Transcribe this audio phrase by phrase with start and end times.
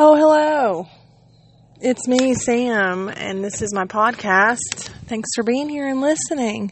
[0.00, 0.86] Oh, hello.
[1.80, 4.90] It's me, Sam, and this is my podcast.
[5.06, 6.70] Thanks for being here and listening.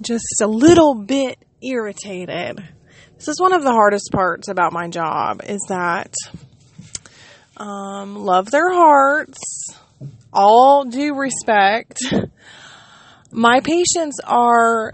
[0.00, 2.60] Just a little bit irritated.
[3.14, 6.12] This is one of the hardest parts about my job is that
[7.56, 9.38] um, love their hearts,
[10.32, 12.00] all due respect.
[13.30, 14.92] My patients are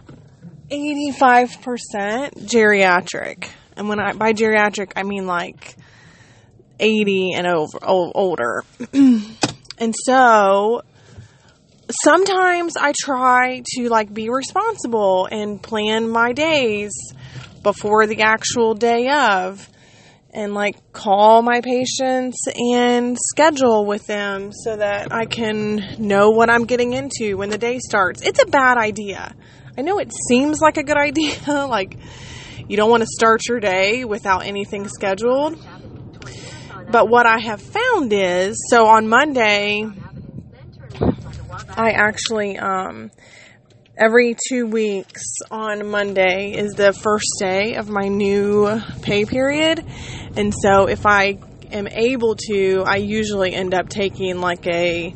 [0.71, 3.49] 85% geriatric.
[3.77, 5.77] And when I by geriatric I mean like
[6.81, 8.65] 80 and over, older.
[8.93, 10.83] and so
[12.03, 16.93] sometimes I try to like be responsible and plan my days
[17.63, 19.69] before the actual day of
[20.33, 22.39] and like call my patients
[22.73, 27.59] and schedule with them so that I can know what I'm getting into when the
[27.59, 28.23] day starts.
[28.23, 29.35] It's a bad idea.
[29.77, 31.97] I know it seems like a good idea, like
[32.69, 35.59] you don't want to start your day without anything scheduled.
[36.91, 39.87] But what I have found is so on Monday,
[41.77, 43.13] I actually, um,
[43.97, 49.85] every two weeks on Monday is the first day of my new pay period.
[50.37, 51.39] And so if I
[51.71, 55.15] am able to, I usually end up taking like a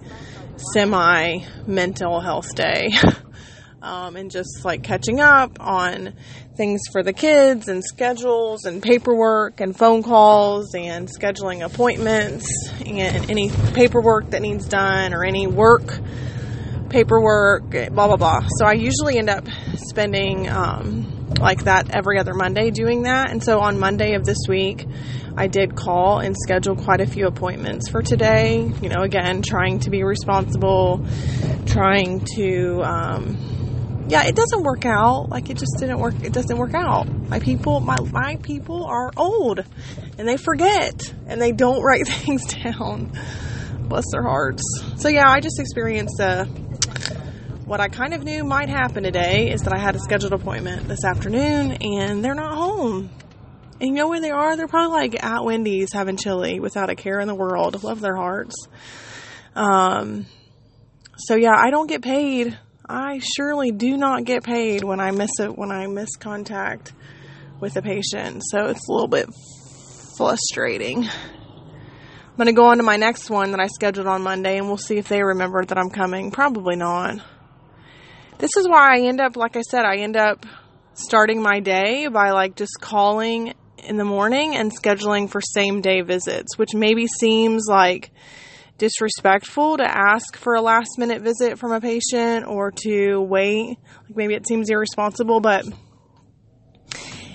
[0.73, 2.91] semi mental health day.
[3.83, 6.15] um, and just like catching up on
[6.57, 12.47] things for the kids and schedules and paperwork and phone calls and scheduling appointments
[12.85, 15.99] and any paperwork that needs done or any work
[16.95, 18.41] paperwork, blah blah blah.
[18.59, 23.31] So I usually end up spending um, like that every other Monday doing that.
[23.31, 24.87] And so on Monday of this week,
[25.37, 28.73] I did call and schedule quite a few appointments for today.
[28.81, 31.05] You know, again, trying to be responsible,
[31.67, 32.83] trying to.
[32.85, 33.64] Um,
[34.07, 35.31] yeah, it doesn't work out.
[35.31, 36.15] Like it just didn't work.
[36.23, 37.09] It doesn't work out.
[37.29, 39.65] My people, my my people are old,
[40.19, 43.13] and they forget, and they don't write things down.
[43.89, 44.63] Bless their hearts.
[44.97, 46.45] So yeah, I just experienced a.
[47.65, 50.87] What I kind of knew might happen today is that I had a scheduled appointment
[50.87, 53.09] this afternoon, and they're not home.
[53.81, 54.55] And you know where they are?
[54.57, 57.83] They're probably like at Wendy's having chili without a care in the world.
[57.83, 58.55] Love their hearts.
[59.55, 60.27] Um.
[61.17, 65.31] So yeah, I don't get paid I surely do not get paid when I miss
[65.41, 66.93] it when I miss contact
[67.59, 68.43] with a patient.
[68.51, 69.29] So it's a little bit
[70.19, 71.05] frustrating.
[71.05, 74.67] I'm going to go on to my next one that I scheduled on Monday and
[74.67, 76.31] we'll see if they remember that I'm coming.
[76.31, 77.21] Probably not.
[78.39, 80.45] This is why I end up like I said, I end up
[80.95, 86.03] starting my day by like just calling in the morning and scheduling for same day
[86.03, 88.11] visits, which maybe seems like
[88.79, 93.79] disrespectful to ask for a last minute visit from a patient or to wait.
[94.05, 95.65] Like maybe it seems irresponsible, but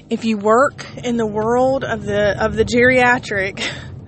[0.09, 3.65] if you work in the world of the of the geriatric,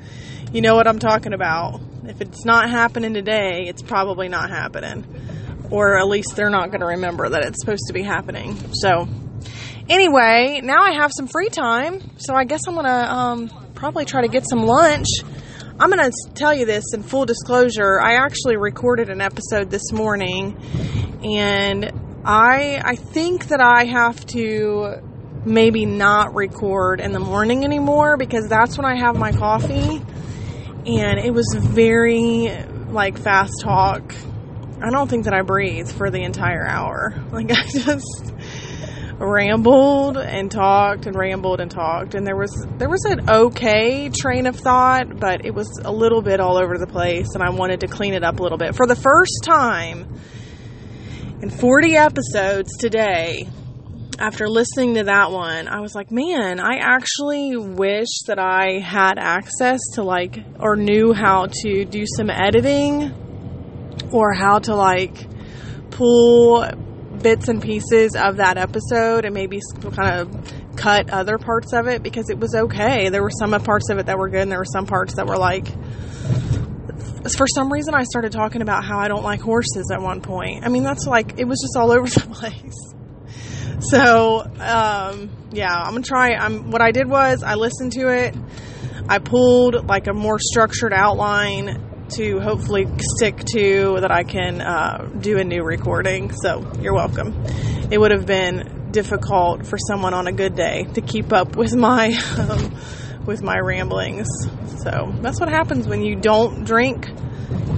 [0.53, 1.81] you know what I'm talking about.
[2.05, 5.05] If it's not happening today, it's probably not happening.
[5.69, 8.57] Or at least they're not going to remember that it's supposed to be happening.
[8.73, 9.07] So,
[9.87, 14.03] anyway, now I have some free time, so I guess I'm going to um, probably
[14.03, 15.07] try to get some lunch
[15.79, 17.99] I'm going to tell you this in full disclosure.
[17.99, 20.57] I actually recorded an episode this morning,
[21.23, 21.91] and
[22.25, 25.01] I I think that I have to
[25.45, 30.01] maybe not record in the morning anymore because that's when I have my coffee.
[30.85, 32.51] And it was very
[32.89, 34.13] like fast talk.
[34.81, 37.13] I don't think that I breathed for the entire hour.
[37.31, 38.33] Like I just
[39.21, 42.15] rambled and talked and rambled and talked.
[42.15, 46.21] And there was there was an okay train of thought but it was a little
[46.21, 48.75] bit all over the place and I wanted to clean it up a little bit.
[48.75, 50.19] For the first time
[51.41, 53.47] in 40 episodes today
[54.17, 59.17] after listening to that one I was like man I actually wish that I had
[59.17, 63.13] access to like or knew how to do some editing
[64.11, 65.27] or how to like
[65.91, 66.65] pull
[67.21, 69.59] bits and pieces of that episode and maybe
[69.95, 73.09] kind of cut other parts of it because it was okay.
[73.09, 75.27] There were some parts of it that were good and there were some parts that
[75.27, 75.67] were like
[77.37, 80.65] for some reason I started talking about how I don't like horses at one point.
[80.65, 82.73] I mean that's like it was just all over the place.
[83.81, 86.35] So, um, yeah, I'm gonna try.
[86.35, 88.35] I'm what I did was I listened to it.
[89.09, 92.87] I pulled like a more structured outline to hopefully
[93.17, 96.31] stick to that I can uh, do a new recording.
[96.31, 97.45] So you're welcome.
[97.91, 101.75] It would have been difficult for someone on a good day to keep up with
[101.75, 102.75] my um,
[103.25, 104.27] with my ramblings.
[104.83, 107.07] So that's what happens when you don't drink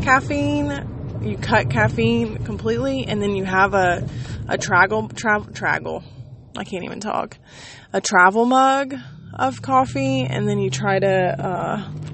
[0.01, 0.89] caffeine.
[1.21, 4.07] You cut caffeine completely, and then you have a
[4.47, 6.03] a travel travel travel.
[6.57, 7.37] I can't even talk.
[7.93, 8.95] A travel mug
[9.33, 11.07] of coffee, and then you try to.
[11.09, 12.12] Uh,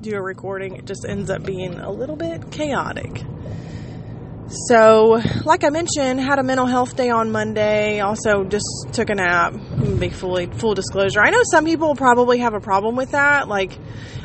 [0.00, 3.22] do a recording, it just ends up being a little bit chaotic.
[4.66, 8.00] So, like I mentioned, had a mental health day on Monday.
[8.00, 9.54] Also, just took a nap.
[9.98, 11.20] Be fully full disclosure.
[11.20, 13.46] I know some people probably have a problem with that.
[13.46, 13.78] Like,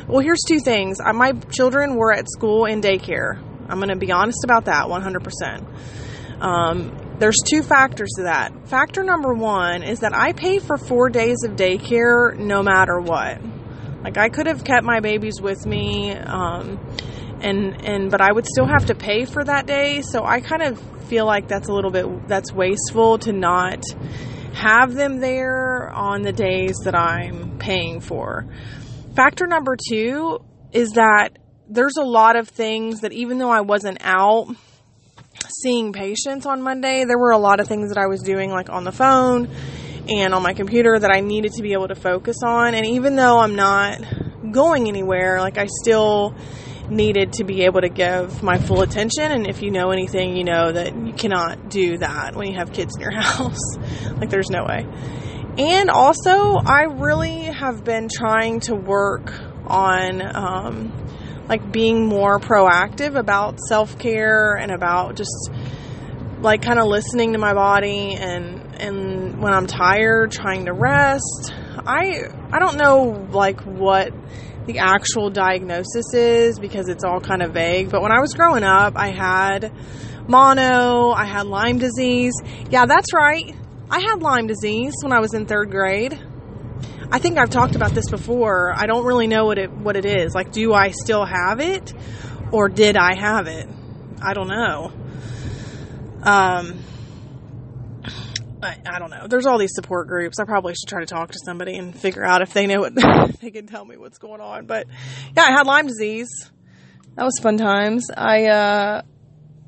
[0.08, 0.98] well, here's two things.
[1.00, 3.40] My children were at school and daycare.
[3.68, 6.42] I'm going to be honest about that 100%.
[6.42, 8.68] Um, there's two factors to that.
[8.68, 13.40] Factor number one is that I pay for four days of daycare no matter what.
[14.06, 16.12] Like, I could have kept my babies with me.
[16.12, 16.78] Um,
[17.40, 20.02] and and but I would still have to pay for that day.
[20.02, 23.82] So I kind of feel like that's a little bit that's wasteful to not
[24.54, 28.46] have them there on the days that I'm paying for.
[29.16, 30.38] Factor number 2
[30.70, 31.30] is that
[31.68, 34.54] there's a lot of things that even though I wasn't out
[35.62, 38.70] seeing patients on Monday, there were a lot of things that I was doing like
[38.70, 39.48] on the phone
[40.08, 42.74] and on my computer that I needed to be able to focus on.
[42.74, 44.00] And even though I'm not
[44.52, 46.34] going anywhere, like I still
[46.90, 49.32] needed to be able to give my full attention.
[49.32, 52.72] And if you know anything, you know that you cannot do that when you have
[52.72, 53.76] kids in your house.
[54.16, 54.86] like, there's no way.
[55.58, 59.32] And also, I really have been trying to work
[59.66, 60.92] on, um,
[61.48, 65.50] like, being more proactive about self care and about just,
[66.40, 71.52] like, kind of listening to my body and, and when I'm tired, trying to rest.
[71.78, 74.12] I, I don't know, like, what
[74.66, 77.90] the actual diagnosis is because it's all kind of vague.
[77.90, 79.72] But when I was growing up, I had
[80.28, 82.34] mono, I had Lyme disease.
[82.68, 83.54] Yeah, that's right.
[83.88, 86.18] I had Lyme disease when I was in third grade.
[87.12, 88.72] I think I've talked about this before.
[88.76, 90.34] I don't really know what it what it is.
[90.34, 91.94] Like, do I still have it,
[92.50, 93.68] or did I have it?
[94.20, 94.92] I don't know.
[96.26, 96.80] Um,
[98.60, 99.28] I, I, don't know.
[99.28, 100.40] There's all these support groups.
[100.40, 102.94] I probably should try to talk to somebody and figure out if they know what
[103.40, 104.66] they can tell me what's going on.
[104.66, 104.88] But
[105.36, 106.28] yeah, I had Lyme disease.
[107.14, 108.10] That was fun times.
[108.10, 109.02] I uh,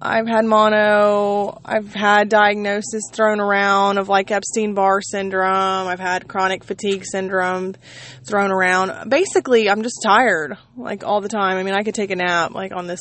[0.02, 1.60] I've had mono.
[1.64, 5.86] I've had diagnosis thrown around of like Epstein Barr syndrome.
[5.86, 7.76] I've had chronic fatigue syndrome
[8.24, 9.08] thrown around.
[9.10, 11.56] Basically, I'm just tired like all the time.
[11.56, 13.00] I mean, I could take a nap like on this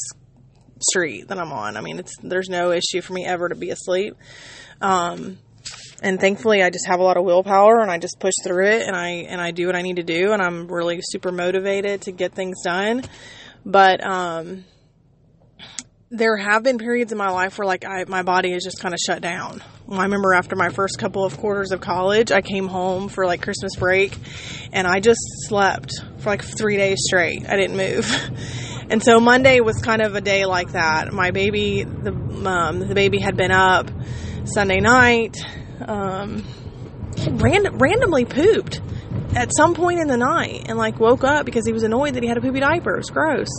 [0.81, 1.77] street that I'm on.
[1.77, 4.15] I mean, it's there's no issue for me ever to be asleep.
[4.81, 5.37] Um,
[6.01, 8.87] and thankfully I just have a lot of willpower and I just push through it
[8.87, 12.01] and I and I do what I need to do and I'm really super motivated
[12.03, 13.03] to get things done.
[13.65, 14.65] But um
[16.09, 18.93] there have been periods in my life where like I, my body is just kind
[18.93, 19.61] of shut down.
[19.91, 23.41] I remember after my first couple of quarters of college, I came home for like
[23.41, 24.17] Christmas break
[24.71, 27.49] and I just slept for like 3 days straight.
[27.49, 28.05] I didn't move.
[28.89, 31.11] And so Monday was kind of a day like that.
[31.13, 33.91] My baby the um, the baby had been up
[34.45, 35.35] Sunday night
[35.85, 36.45] um,
[37.31, 38.81] ran- randomly pooped
[39.35, 42.23] at some point in the night and like woke up because he was annoyed that
[42.23, 42.95] he had a poopy diaper.
[42.95, 43.49] It was gross.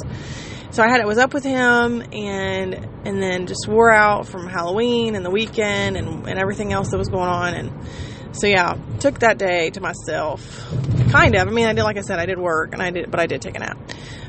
[0.71, 4.49] So I had it was up with him and and then just wore out from
[4.49, 7.87] Halloween and the weekend and, and everything else that was going on and
[8.33, 10.69] so yeah, took that day to myself.
[11.11, 11.49] Kind of.
[11.49, 13.27] I mean, I did like I said, I did work and I did, but I
[13.27, 13.79] did take a nap.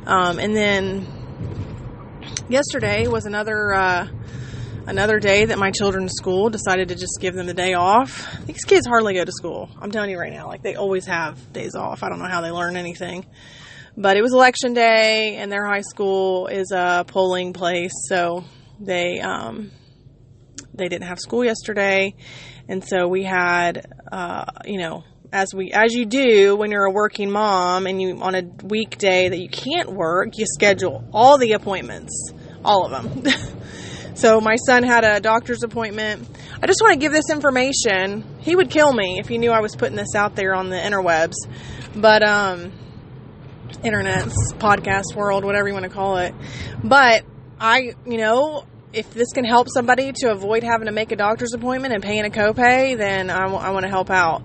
[0.05, 1.07] Um, and then
[2.49, 4.07] yesterday was another uh,
[4.87, 8.27] another day that my children's school decided to just give them the day off.
[8.45, 9.69] These kids hardly go to school.
[9.79, 12.03] I'm telling you right now, like they always have days off.
[12.03, 13.25] I don't know how they learn anything.
[13.95, 18.43] But it was election day and their high school is a polling place, so
[18.79, 19.71] they um
[20.73, 22.15] they didn't have school yesterday.
[22.67, 26.91] And so we had uh, you know, as we as you do when you're a
[26.91, 31.53] working mom and you on a weekday that you can't work, you schedule all the
[31.53, 32.31] appointments,
[32.63, 33.23] all of them.
[34.15, 36.27] So my son had a doctor's appointment.
[36.61, 38.25] I just want to give this information.
[38.41, 40.75] He would kill me if he knew I was putting this out there on the
[40.75, 41.35] interwebs.
[41.95, 42.73] But um
[43.81, 46.35] internet's podcast world, whatever you want to call it.
[46.83, 47.23] But
[47.61, 51.53] I, you know, if this can help somebody to avoid having to make a doctor's
[51.53, 54.43] appointment and paying a copay, then I, w- I want to help out.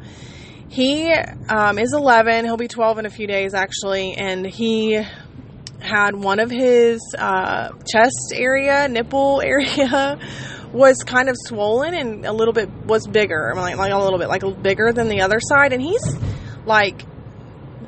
[0.75, 2.47] He um, is 11.
[2.47, 5.01] He'll be 12 in a few days, actually, and he
[5.79, 10.19] had one of his uh, chest area, nipple area,
[10.73, 13.53] was kind of swollen and a little bit was bigger.
[13.53, 16.03] I mean, like, like a little bit like bigger than the other side, and he's
[16.67, 17.05] like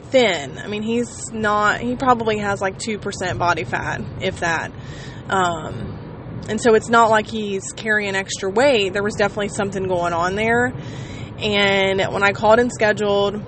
[0.04, 0.56] thin.
[0.56, 1.80] I mean, he's not.
[1.80, 4.70] He probably has like two percent body fat, if that.
[5.28, 8.92] Um, and so it's not like he's carrying extra weight.
[8.92, 10.72] There was definitely something going on there.
[11.38, 13.42] And when I called and scheduled,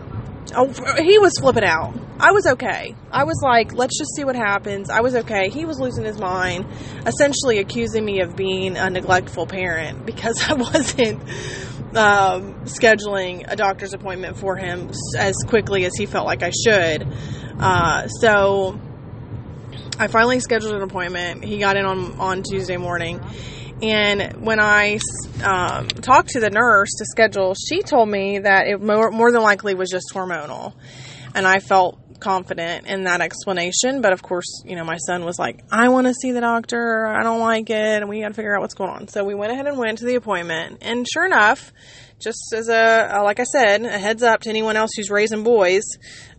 [0.55, 1.95] oh, he was flipping out.
[2.21, 2.97] I was okay.
[3.13, 4.91] I was like, let's just see what happens.
[4.91, 5.51] I was okay.
[5.51, 6.67] He was losing his mind,
[7.07, 11.23] essentially accusing me of being a neglectful parent because I wasn't
[11.97, 17.07] um, scheduling a doctor's appointment for him as quickly as he felt like I should.
[17.61, 18.81] Uh, so
[19.99, 21.45] I finally scheduled an appointment.
[21.45, 23.21] He got in on on Tuesday morning,
[23.83, 24.99] and when I
[25.43, 29.43] um, talked to the nurse to schedule, she told me that it more, more than
[29.43, 30.75] likely was just hormonal,
[31.35, 34.01] and I felt confident in that explanation.
[34.01, 37.07] But of course, you know, my son was like, I want to see the doctor.
[37.07, 38.03] I don't like it.
[38.03, 39.09] And we got to figure out what's going on.
[39.09, 40.79] So we went ahead and went to the appointment.
[40.83, 41.73] And sure enough,
[42.19, 45.85] just as a, like I said, a heads up to anyone else who's raising boys,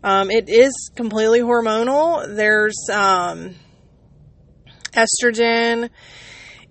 [0.04, 2.36] um, it is completely hormonal.
[2.36, 3.56] There's um,
[4.92, 5.90] estrogen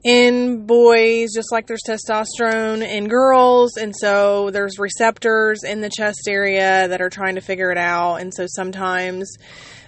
[0.05, 3.77] in boys, just like there's testosterone in girls.
[3.77, 8.17] And so there's receptors in the chest area that are trying to figure it out.
[8.17, 9.37] And so sometimes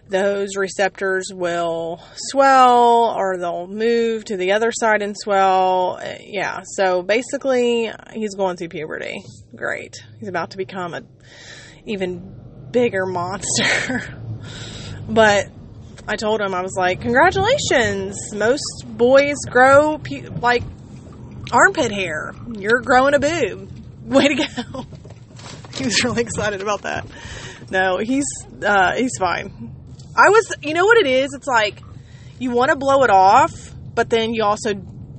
[0.08, 5.98] those receptors will swell or they'll move to the other side and swell.
[6.02, 6.60] Eh, yeah.
[6.74, 9.22] So basically, he's going through puberty.
[9.54, 9.94] Great.
[10.18, 11.02] He's about to become a
[11.86, 12.34] even
[12.72, 14.20] bigger monster.
[15.08, 15.46] but
[16.08, 18.16] I told him, I was like, congratulations.
[18.34, 20.00] Most boys grow
[20.40, 20.62] like
[21.52, 22.34] armpit hair.
[22.52, 23.70] You're growing a boob.
[24.04, 24.86] Way to go.
[25.74, 27.06] he was really excited about that.
[27.70, 28.26] No, he's,
[28.64, 29.76] uh, he's fine.
[30.16, 31.32] I was, you know what it is?
[31.34, 31.80] It's like,
[32.38, 34.70] you want to blow it off, but then you also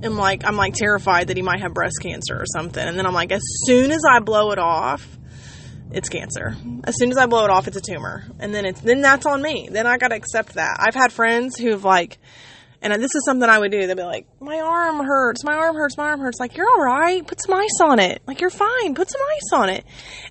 [0.02, 2.86] am like, I'm like terrified that he might have breast cancer or something.
[2.86, 5.06] And then I'm like, as soon as I blow it off,
[5.92, 6.56] it's cancer.
[6.84, 9.26] As soon as I blow it off, it's a tumor, and then it's then that's
[9.26, 9.68] on me.
[9.70, 10.78] Then I got to accept that.
[10.80, 12.18] I've had friends who've like,
[12.80, 13.86] and this is something I would do.
[13.86, 16.82] They'd be like, "My arm hurts, my arm hurts, my arm hurts." Like, you're all
[16.82, 17.26] right.
[17.26, 18.22] Put some ice on it.
[18.26, 18.94] Like, you're fine.
[18.94, 19.84] Put some ice on it.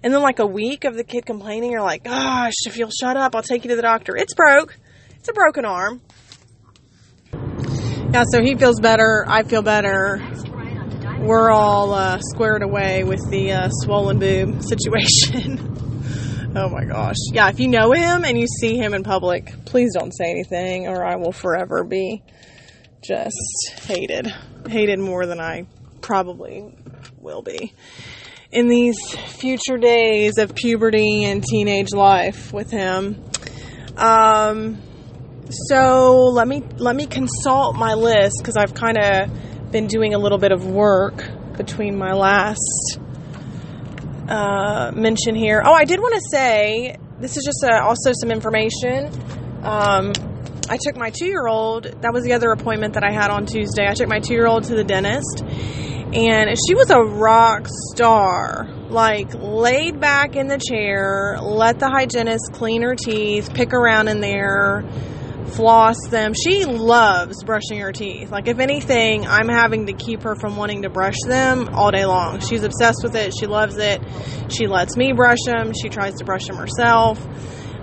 [0.03, 3.17] And then like a week of the kid complaining, you're like, "Gosh, if you'll shut
[3.17, 4.77] up, I'll take you to the doctor." It's broke.
[5.17, 6.01] It's a broken arm.
[8.13, 9.23] Yeah, so he feels better.
[9.27, 10.21] I feel better
[11.21, 15.59] we're all uh, squared away with the uh, swollen boob situation.
[16.55, 17.15] oh my gosh.
[17.31, 20.87] Yeah, if you know him and you see him in public, please don't say anything
[20.87, 22.23] or I will forever be
[23.03, 23.37] just
[23.83, 24.33] hated.
[24.67, 25.67] Hated more than I
[26.01, 26.73] probably
[27.19, 27.73] will be
[28.51, 33.23] in these future days of puberty and teenage life with him.
[33.95, 34.81] Um,
[35.49, 40.17] so let me let me consult my list because I've kind of been doing a
[40.17, 41.23] little bit of work
[41.57, 42.99] between my last
[44.27, 45.61] uh, mention here.
[45.63, 49.07] Oh, I did want to say this is just a, uh, also some information.
[49.63, 50.13] Um,
[50.69, 53.45] I took my two year old, that was the other appointment that I had on
[53.45, 53.87] Tuesday.
[53.87, 58.67] I took my two year old to the dentist, and she was a rock star.
[58.89, 64.19] Like, laid back in the chair, let the hygienist clean her teeth, pick around in
[64.19, 64.83] there
[65.47, 66.33] floss them.
[66.33, 68.31] She loves brushing her teeth.
[68.31, 72.05] Like, if anything, I'm having to keep her from wanting to brush them all day
[72.05, 72.39] long.
[72.39, 73.33] She's obsessed with it.
[73.37, 74.01] She loves it.
[74.49, 75.73] She lets me brush them.
[75.73, 77.19] She tries to brush them herself.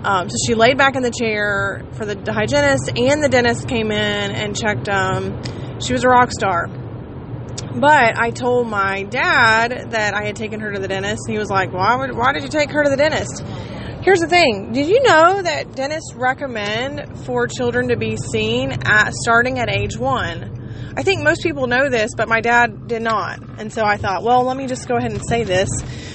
[0.03, 3.91] Um, so she laid back in the chair for the, hygienist, and the dentist came
[3.91, 5.41] in and checked them.
[5.81, 6.67] She was a rock star.
[6.67, 11.37] But I told my dad that I had taken her to the dentist, and he
[11.37, 12.15] was like, "Why would?
[12.15, 13.43] Why did you take her to the dentist?"
[14.01, 14.71] Here's the thing.
[14.71, 19.97] Did you know that dentists recommend for children to be seen at starting at age
[19.97, 20.93] one?
[20.95, 23.41] I think most people know this, but my dad did not.
[23.59, 25.69] And so I thought, well, let me just go ahead and say this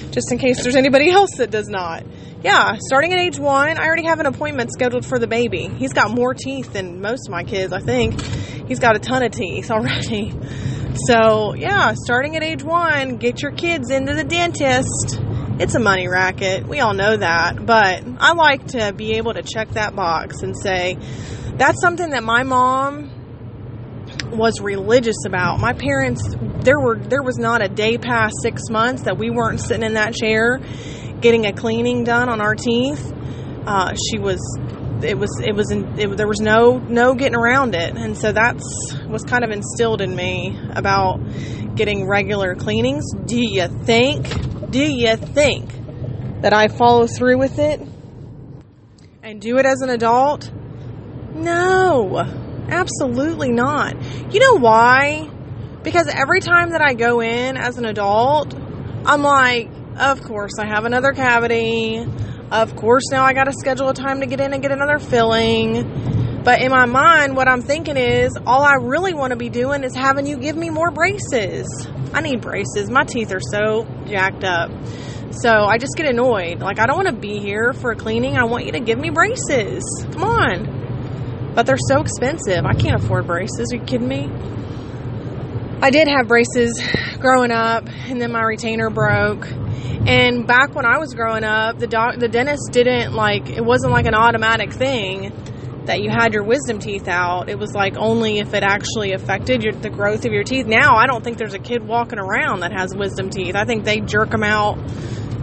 [0.09, 2.03] just in case there's anybody else that does not.
[2.43, 5.67] Yeah, starting at age one, I already have an appointment scheduled for the baby.
[5.67, 8.19] He's got more teeth than most of my kids, I think.
[8.67, 10.33] He's got a ton of teeth already.
[11.05, 15.19] So, yeah, starting at age one, get your kids into the dentist
[15.59, 16.67] it's a money racket.
[16.67, 17.65] We all know that.
[17.65, 20.97] But I like to be able to check that box and say,
[21.57, 23.11] that's something that my mom
[24.31, 25.59] was religious about.
[25.59, 29.61] My parents, there were there was not a day past six months that we weren't
[29.61, 30.59] sitting in that chair
[31.21, 33.13] getting a cleaning done on our teeth.
[33.65, 34.39] Uh, she was,
[35.01, 38.31] it was, it was, in, it, there was no no getting around it, and so
[38.31, 41.17] that's was kind of instilled in me about
[41.75, 43.05] getting regular cleanings.
[43.25, 44.27] Do you think
[44.69, 45.71] do you think
[46.41, 47.81] that I follow through with it
[49.23, 50.51] and do it as an adult?
[51.33, 52.17] No,
[52.69, 53.95] absolutely not.
[54.33, 55.29] You know why?
[55.83, 58.55] Because every time that I go in as an adult,
[59.05, 62.05] I'm like, of course, I have another cavity.
[62.51, 64.99] Of course, now I got to schedule a time to get in and get another
[64.99, 66.14] filling.
[66.45, 69.83] But in my mind, what I'm thinking is all I really want to be doing
[69.83, 71.67] is having you give me more braces.
[72.13, 72.87] I need braces.
[72.87, 74.69] My teeth are so jacked up.
[75.31, 76.59] So I just get annoyed.
[76.59, 78.37] Like, I don't want to be here for a cleaning.
[78.37, 79.83] I want you to give me braces.
[80.11, 81.53] Come on.
[81.55, 82.63] But they're so expensive.
[82.63, 83.73] I can't afford braces.
[83.73, 84.29] Are you kidding me?
[85.81, 86.79] I did have braces
[87.19, 89.47] growing up, and then my retainer broke.
[90.07, 93.93] And back when I was growing up, the doc, the dentist didn't like it wasn't
[93.93, 95.33] like an automatic thing
[95.87, 99.63] that you had your wisdom teeth out, it was like only if it actually affected
[99.63, 100.65] your, the growth of your teeth.
[100.65, 103.55] Now, I don't think there's a kid walking around that has wisdom teeth.
[103.55, 104.77] I think they jerk them out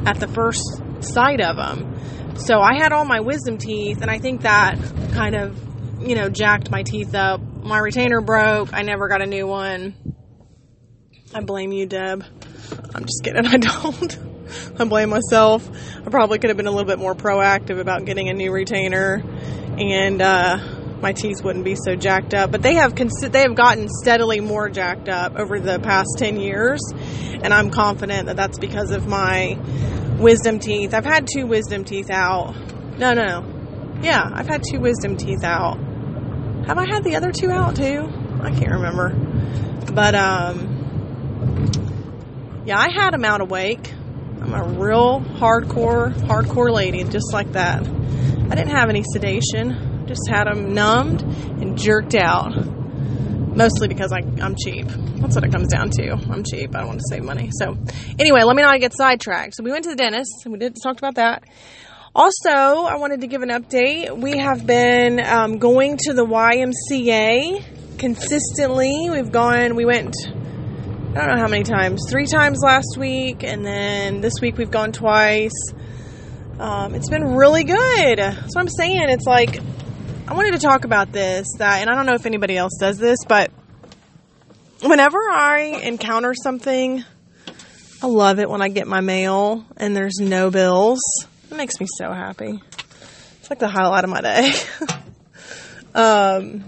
[0.06, 0.62] at the first
[1.00, 2.36] sight of them.
[2.36, 4.78] So I had all my wisdom teeth, and I think that
[5.12, 7.40] kind of, you know, jacked my teeth up.
[7.40, 8.72] My retainer broke.
[8.72, 9.94] I never got a new one.
[11.34, 12.24] I blame you, Deb.
[12.94, 13.46] I'm just kidding.
[13.46, 14.18] I don't.
[14.78, 15.68] I blame myself.
[16.04, 19.22] I probably could have been a little bit more proactive about getting a new retainer,
[19.78, 20.58] and uh,
[21.00, 22.50] my teeth wouldn't be so jacked up.
[22.50, 26.38] But they have cons- they have gotten steadily more jacked up over the past ten
[26.40, 29.58] years, and I'm confident that that's because of my
[30.18, 30.94] wisdom teeth.
[30.94, 32.54] I've had two wisdom teeth out.
[32.98, 34.00] No, no, no.
[34.02, 35.78] Yeah, I've had two wisdom teeth out.
[36.66, 38.08] Have I had the other two out too?
[38.40, 39.10] I can't remember.
[39.92, 40.78] But um
[42.64, 43.92] yeah, I had them out awake.
[44.40, 47.84] I'm a real hardcore, hardcore lady, just like that.
[48.52, 52.50] I didn't have any sedation, just had them numbed and jerked out.
[53.56, 54.88] Mostly because I, I'm cheap.
[54.88, 56.12] That's what it comes down to.
[56.12, 56.76] I'm cheap.
[56.76, 57.48] I want to save money.
[57.58, 57.78] So,
[58.18, 59.54] anyway, let me not get sidetracked.
[59.56, 60.44] So, we went to the dentist.
[60.44, 61.44] We did talked about that.
[62.14, 64.14] Also, I wanted to give an update.
[64.14, 69.08] We have been um, going to the YMCA consistently.
[69.10, 70.14] We've gone, we went
[71.14, 74.70] I don't know how many times, three times last week, and then this week we've
[74.70, 75.52] gone twice.
[76.62, 78.20] Um, it's been really good.
[78.20, 79.08] What I'm saying.
[79.08, 79.58] It's like,
[80.28, 82.98] I wanted to talk about this, that, and I don't know if anybody else does
[82.98, 83.50] this, but
[84.80, 87.02] whenever I encounter something,
[88.00, 91.00] I love it when I get my mail and there's no bills.
[91.50, 92.60] It makes me so happy.
[93.40, 94.52] It's like the highlight of my day.
[95.96, 96.62] um,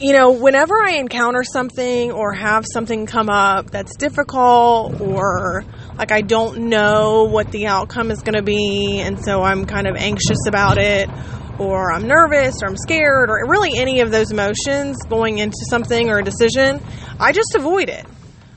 [0.00, 5.64] you know, whenever I encounter something or have something come up that's difficult or
[5.98, 9.86] like I don't know what the outcome is going to be, and so I'm kind
[9.86, 11.10] of anxious about it,
[11.58, 16.08] or I'm nervous, or I'm scared, or really any of those emotions going into something
[16.08, 16.80] or a decision,
[17.18, 18.06] I just avoid it.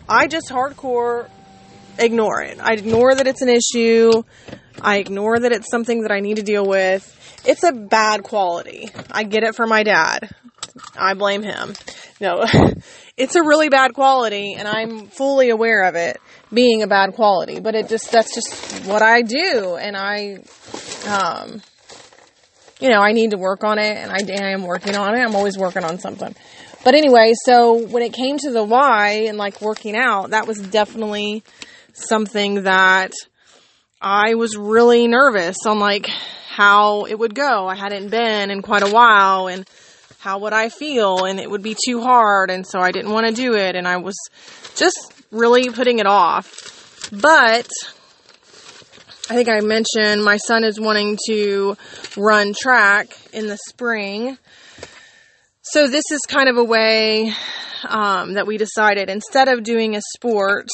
[0.07, 1.27] I just hardcore
[1.97, 2.59] ignore it.
[2.61, 4.23] I ignore that it's an issue.
[4.79, 7.17] I ignore that it's something that I need to deal with.
[7.45, 8.91] It's a bad quality.
[9.09, 10.29] I get it from my dad.
[10.97, 11.73] I blame him.
[12.19, 12.43] No,
[13.17, 16.19] it's a really bad quality, and I'm fully aware of it
[16.53, 17.59] being a bad quality.
[17.59, 20.43] But it just that's just what I do, and I,
[21.07, 21.61] um,
[22.79, 25.19] you know, I need to work on it, and I, I am working on it.
[25.19, 26.35] I'm always working on something.
[26.83, 30.59] But anyway, so when it came to the why and like working out, that was
[30.59, 31.43] definitely
[31.93, 33.11] something that
[34.01, 37.67] I was really nervous on like how it would go.
[37.67, 39.69] I hadn't been in quite a while and
[40.21, 41.25] how would I feel?
[41.25, 42.51] And it would be too hard.
[42.51, 43.75] And so I didn't want to do it.
[43.75, 44.15] And I was
[44.75, 47.09] just really putting it off.
[47.11, 47.67] But
[49.31, 51.75] I think I mentioned my son is wanting to
[52.15, 54.37] run track in the spring.
[55.63, 57.33] So this is kind of a way
[57.89, 60.69] um, that we decided instead of doing a sport,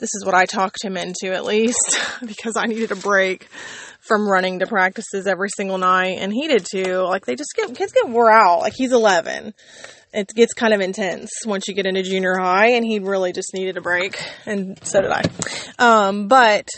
[0.00, 3.48] this is what I talked him into at least because I needed a break
[4.06, 6.98] from running to practices every single night, and he did too.
[7.02, 8.60] Like they just get kids get wore out.
[8.60, 9.54] Like he's 11.
[10.12, 13.52] It gets kind of intense once you get into junior high, and he really just
[13.54, 15.22] needed a break, and so did I.
[15.78, 16.68] Um, but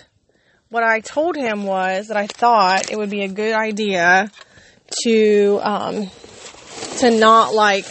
[0.71, 4.31] what I told him was that I thought it would be a good idea
[5.03, 6.11] to um,
[6.99, 7.87] to not like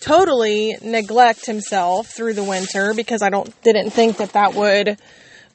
[0.00, 4.98] totally neglect himself through the winter because I don't didn't think that that would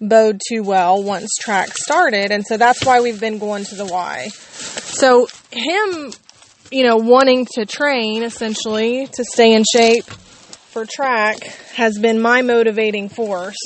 [0.02, 2.32] bode too well once track started.
[2.32, 4.28] And so that's why we've been going to the Y.
[4.30, 6.12] So him,
[6.72, 11.40] you know, wanting to train essentially to stay in shape for track
[11.74, 13.58] has been my motivating force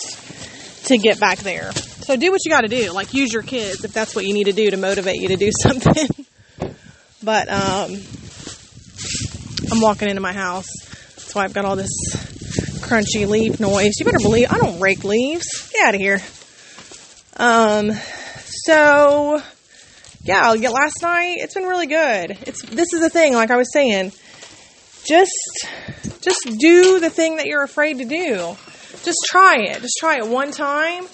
[0.86, 1.72] to get back there.
[1.72, 2.92] So do what you got to do.
[2.92, 5.38] Like use your kids if that's what you need to do to motivate you to
[5.38, 6.08] do something.
[7.22, 7.96] but um
[9.72, 10.68] I'm walking into my house.
[11.16, 11.90] That's why I've got all this
[12.82, 13.94] crunchy leaf noise.
[13.98, 15.63] You better believe I don't rake leaves.
[15.84, 16.22] Get out of here.
[17.36, 17.92] Um,
[18.46, 19.42] so
[20.22, 22.38] yeah, last night it's been really good.
[22.48, 24.14] It's this is the thing, like I was saying,
[25.04, 25.68] just
[26.22, 28.56] just do the thing that you're afraid to do.
[29.04, 29.82] Just try it.
[29.82, 31.06] Just try it one time.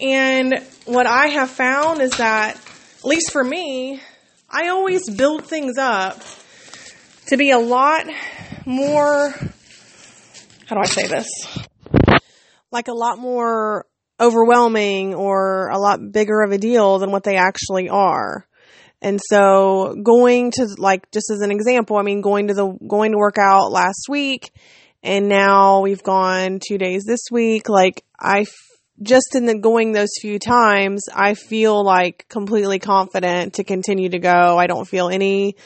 [0.00, 4.00] And what I have found is that, at least for me,
[4.48, 6.22] I always build things up
[7.26, 8.06] to be a lot
[8.66, 9.34] more
[10.66, 11.28] how do I say this?
[12.70, 13.84] Like a lot more
[14.22, 18.46] overwhelming or a lot bigger of a deal than what they actually are.
[19.02, 23.12] And so going to like just as an example, I mean going to the going
[23.12, 24.52] to work out last week
[25.02, 28.46] and now we've gone 2 days this week, like I
[29.02, 34.20] just in the going those few times, I feel like completely confident to continue to
[34.20, 34.56] go.
[34.56, 35.56] I don't feel any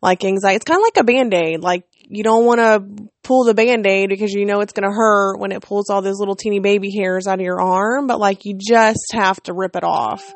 [0.00, 0.56] like anxiety.
[0.56, 1.60] It's kind of like a band aid.
[1.60, 4.94] Like you don't want to pull the band aid because you know it's going to
[4.94, 8.18] hurt when it pulls all those little teeny baby hairs out of your arm, but
[8.18, 10.34] like you just have to rip it off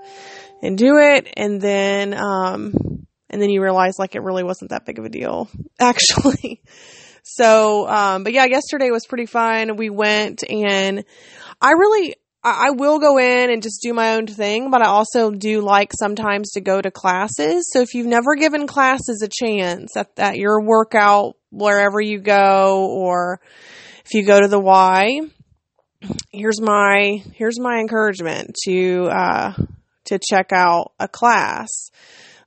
[0.62, 1.28] and do it.
[1.36, 2.72] And then, um,
[3.28, 6.62] and then you realize like it really wasn't that big of a deal, actually.
[7.24, 9.76] so, um, but yeah, yesterday was pretty fun.
[9.76, 11.04] We went and
[11.60, 15.30] I really, I will go in and just do my own thing, but I also
[15.30, 17.70] do like sometimes to go to classes.
[17.72, 22.86] So if you've never given classes a chance at, at your workout, wherever you go,
[22.90, 23.40] or
[24.04, 25.20] if you go to the Y,
[26.30, 29.52] here's my, here's my encouragement to, uh,
[30.04, 31.90] to check out a class.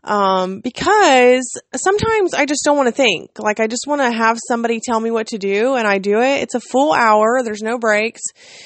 [0.08, 3.32] Um, because sometimes I just don't want to think.
[3.40, 6.22] Like, I just want to have somebody tell me what to do, and I do
[6.22, 6.44] it.
[6.44, 8.22] It's a full hour, there's no breaks.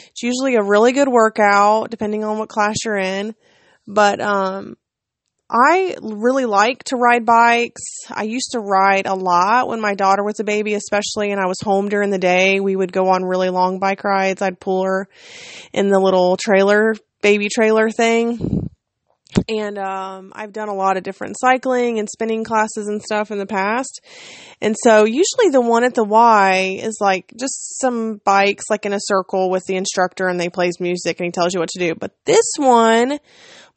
[0.09, 3.33] It's usually a really good workout, depending on what class you're in.
[3.87, 4.77] But, um,
[5.49, 7.81] I really like to ride bikes.
[8.09, 11.47] I used to ride a lot when my daughter was a baby, especially, and I
[11.47, 12.59] was home during the day.
[12.59, 14.43] We would go on really long bike rides.
[14.43, 15.09] I'd pull her
[15.73, 18.69] in the little trailer, baby trailer thing
[19.47, 23.37] and um, I've done a lot of different cycling and spinning classes and stuff in
[23.37, 24.01] the past.
[24.61, 28.93] And so usually the one at the Y is like just some bikes like in
[28.93, 31.79] a circle with the instructor and they plays music and he tells you what to
[31.79, 31.95] do.
[31.95, 33.19] But this one,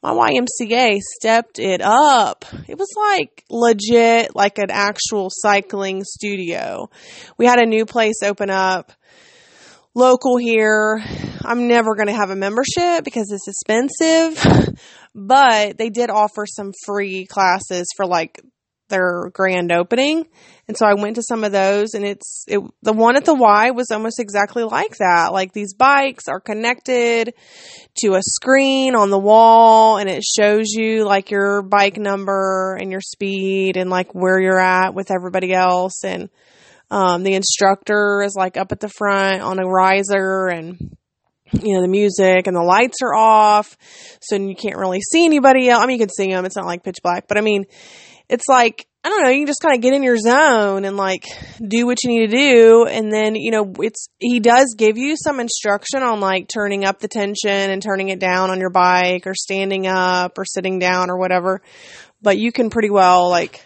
[0.03, 2.45] my YMCA stepped it up.
[2.67, 6.89] It was like legit like an actual cycling studio.
[7.37, 8.91] We had a new place open up
[9.95, 11.01] local here.
[11.43, 14.77] I'm never going to have a membership because it's expensive,
[15.15, 18.39] but they did offer some free classes for like
[18.89, 20.25] their grand opening.
[20.67, 23.33] And so I went to some of those and it's it, the one at the
[23.33, 25.31] Y was almost exactly like that.
[25.31, 27.33] Like these bikes are connected
[27.99, 32.91] to a screen on the wall and it shows you like your bike number and
[32.91, 36.29] your speed and like where you're at with everybody else and
[36.91, 40.95] um, the instructor is like up at the front on a riser and
[41.51, 43.77] you know the music and the lights are off
[44.21, 45.83] so you can't really see anybody else.
[45.83, 47.65] I mean you can see them it's not like pitch black but I mean
[48.29, 50.97] it's like I don't know you can just kind of get in your zone and
[50.97, 51.25] like
[51.65, 55.15] do what you need to do and then you know it's he does give you
[55.15, 59.27] some instruction on like turning up the tension and turning it down on your bike
[59.27, 61.61] or standing up or sitting down or whatever
[62.21, 63.64] but you can pretty well like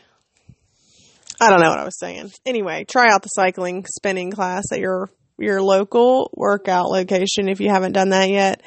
[1.40, 2.32] I don't know what I was saying.
[2.46, 7.70] Anyway, try out the cycling spinning class at your your local workout location if you
[7.70, 8.62] haven't done that yet.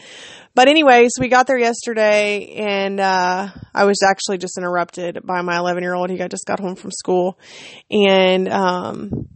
[0.54, 5.58] But anyways, we got there yesterday and uh, I was actually just interrupted by my
[5.58, 6.10] 11 year old.
[6.10, 7.38] He got, just got home from school
[7.90, 9.28] and um,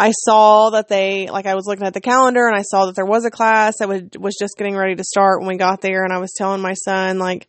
[0.00, 2.96] I saw that they, like, I was looking at the calendar and I saw that
[2.96, 6.04] there was a class that was just getting ready to start when we got there.
[6.04, 7.48] And I was telling my son, like,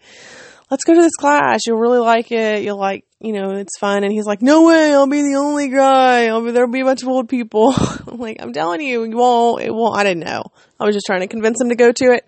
[0.70, 1.62] let's go to this class.
[1.66, 2.64] You'll really like it.
[2.64, 4.04] You'll like, you know, it's fun.
[4.04, 6.28] And he's like, no way, I'll be the only guy.
[6.28, 7.74] I'll be, there'll be a bunch of old people.
[8.08, 9.98] I'm like, I'm telling you, you won't, it won't.
[9.98, 10.44] I didn't know.
[10.80, 12.26] I was just trying to convince him to go to it.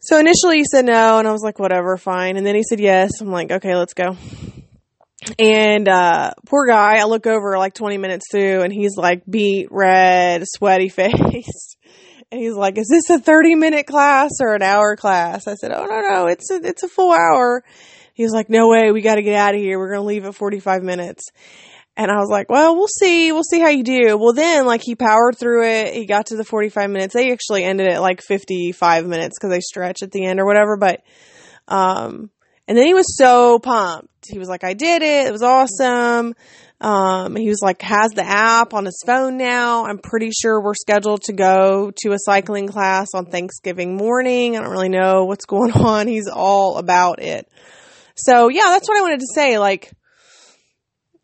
[0.00, 2.36] So initially he said no, and I was like, whatever, fine.
[2.36, 3.20] And then he said yes.
[3.20, 4.16] I'm like, okay, let's go.
[5.38, 9.68] And, uh, poor guy, I look over like 20 minutes through and he's like beet
[9.70, 11.76] red, sweaty face.
[12.30, 15.48] And he's like, is this a 30 minute class or an hour class?
[15.48, 17.64] I said, oh, no, no, it's a, it's a full hour.
[18.14, 19.78] He's like, no way, we got to get out of here.
[19.78, 21.30] We're going to leave at 45 minutes.
[21.96, 23.30] And I was like, well, we'll see.
[23.30, 24.16] We'll see how you do.
[24.16, 25.94] Well, then, like, he powered through it.
[25.94, 27.14] He got to the 45 minutes.
[27.14, 30.76] They actually ended at like 55 minutes because they stretch at the end or whatever.
[30.76, 31.02] But,
[31.68, 32.30] um,
[32.66, 34.08] and then he was so pumped.
[34.28, 35.26] He was like, I did it.
[35.26, 36.34] It was awesome.
[36.80, 39.86] Um, he was like, has the app on his phone now.
[39.86, 44.56] I'm pretty sure we're scheduled to go to a cycling class on Thanksgiving morning.
[44.56, 46.08] I don't really know what's going on.
[46.08, 47.48] He's all about it.
[48.16, 49.58] So yeah, that's what I wanted to say.
[49.58, 49.92] Like,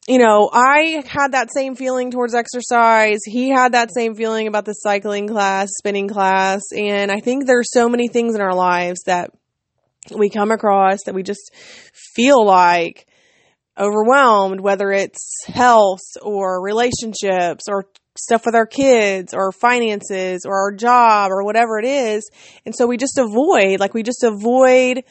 [0.09, 3.21] you know, I had that same feeling towards exercise.
[3.25, 6.63] He had that same feeling about the cycling class, spinning class.
[6.77, 9.31] And I think there's so many things in our lives that
[10.17, 11.55] we come across that we just
[12.15, 13.07] feel like
[13.79, 17.87] overwhelmed, whether it's health or relationships or
[18.19, 22.29] stuff with our kids or finances or our job or whatever it is.
[22.67, 25.05] And so we just avoid, like, we just avoid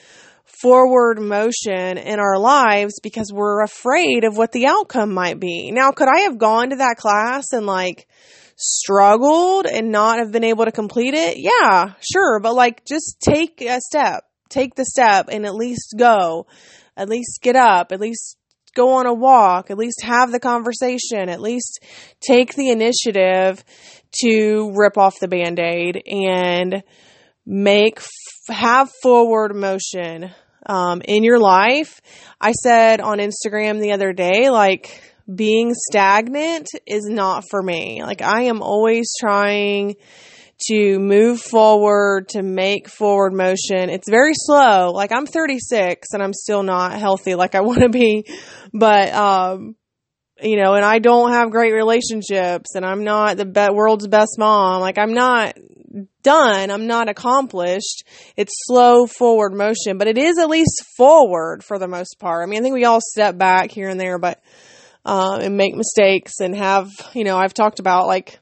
[0.61, 5.71] forward motion in our lives because we're afraid of what the outcome might be.
[5.71, 8.07] Now, could I have gone to that class and like
[8.55, 11.37] struggled and not have been able to complete it?
[11.37, 12.39] Yeah, sure.
[12.39, 16.47] But like, just take a step, take the step and at least go,
[16.97, 18.37] at least get up, at least
[18.75, 21.83] go on a walk, at least have the conversation, at least
[22.21, 23.63] take the initiative
[24.23, 26.83] to rip off the band aid and
[27.49, 27.99] make,
[28.47, 30.31] have forward motion,
[30.67, 31.99] um, in your life.
[32.39, 35.01] I said on Instagram the other day, like,
[35.33, 38.03] being stagnant is not for me.
[38.03, 39.95] Like, I am always trying
[40.67, 43.89] to move forward, to make forward motion.
[43.89, 44.91] It's very slow.
[44.91, 48.25] Like, I'm 36 and I'm still not healthy like I want to be.
[48.73, 49.75] But, um,
[50.41, 54.35] you know, and I don't have great relationships and I'm not the be- world's best
[54.37, 54.81] mom.
[54.81, 55.57] Like, I'm not
[56.21, 56.71] done.
[56.71, 58.03] I'm not accomplished.
[58.35, 62.43] It's slow forward motion, but it is at least forward for the most part.
[62.43, 64.41] I mean, I think we all step back here and there, but,
[65.05, 68.39] uh, and make mistakes and have, you know, I've talked about like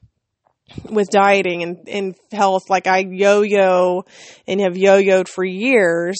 [0.89, 4.03] with dieting and, and health, like I yo-yo
[4.47, 6.17] and have yo-yoed for years.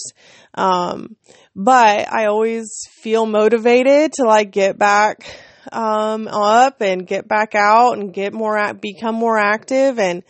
[0.54, 1.16] Um,
[1.54, 2.70] but I always
[3.02, 5.24] feel motivated to like get back,
[5.72, 10.22] um, up and get back out and get more, become more active and,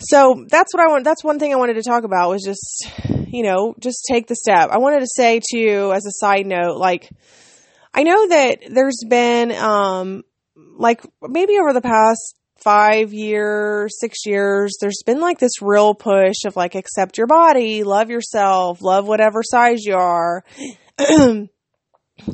[0.00, 1.04] so that's what I want.
[1.04, 2.90] That's one thing I wanted to talk about was just,
[3.28, 4.70] you know, just take the step.
[4.70, 7.10] I wanted to say to you as a side note, like,
[7.92, 10.24] I know that there's been, um,
[10.76, 16.44] like maybe over the past five years, six years, there's been like this real push
[16.46, 20.44] of like, accept your body, love yourself, love whatever size you are.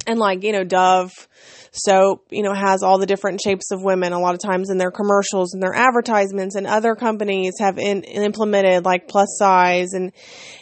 [0.07, 1.29] and like, you know, Dove
[1.73, 4.79] soap, you know, has all the different shapes of women a lot of times in
[4.79, 10.13] their commercials and their advertisements and other companies have in, implemented like plus size and,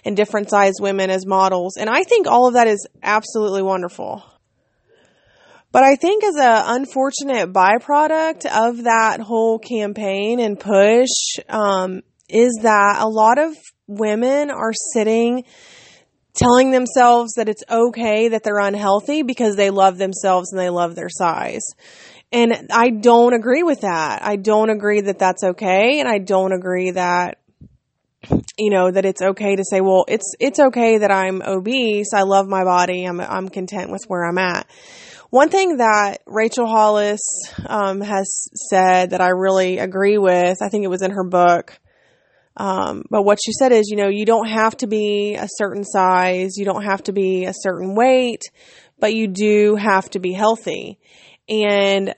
[0.05, 1.77] and different size women as models.
[1.77, 4.23] And I think all of that is absolutely wonderful.
[5.71, 11.09] But I think as an unfortunate byproduct of that whole campaign and push,
[11.49, 13.55] um, is that a lot of
[13.87, 15.45] women are sitting
[16.39, 20.95] telling themselves that it's okay that they're unhealthy because they love themselves and they love
[20.95, 21.63] their size.
[22.31, 24.23] And I don't agree with that.
[24.23, 25.99] I don't agree that that's okay.
[26.01, 27.39] And I don't agree that,
[28.59, 32.13] you know, that it's okay to say, well, it's, it's okay that I'm obese.
[32.15, 33.05] I love my body.
[33.05, 34.67] I'm, I'm content with where I'm at.
[35.31, 37.21] One thing that Rachel Hollis,
[37.67, 41.79] um, has said that I really agree with, I think it was in her book,
[42.59, 45.85] um, but what she said is, you know, you don't have to be a certain
[45.85, 48.43] size, you don't have to be a certain weight,
[48.99, 50.99] but you do have to be healthy.
[51.49, 52.15] And,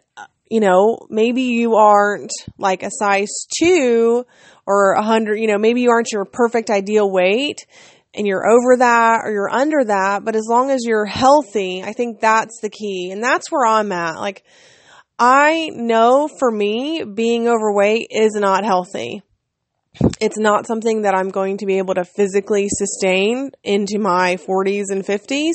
[0.50, 4.24] you know, maybe you aren't like a size two
[4.66, 7.66] or a hundred, you know, maybe you aren't your perfect ideal weight
[8.14, 11.92] and you're over that or you're under that, but as long as you're healthy, I
[11.92, 13.10] think that's the key.
[13.12, 14.18] And that's where I'm at.
[14.18, 14.42] Like,
[15.18, 19.22] I know for me, being overweight is not healthy
[20.20, 24.84] it's not something that I'm going to be able to physically sustain into my 40s
[24.90, 25.52] and 50s.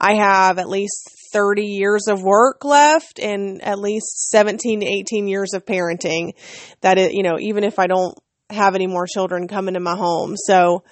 [0.00, 5.28] I have at least 30 years of work left and at least 17 to 18
[5.28, 6.32] years of parenting
[6.80, 8.16] that it, you know, even if I don't
[8.48, 10.34] have any more children coming into my home.
[10.36, 10.84] So,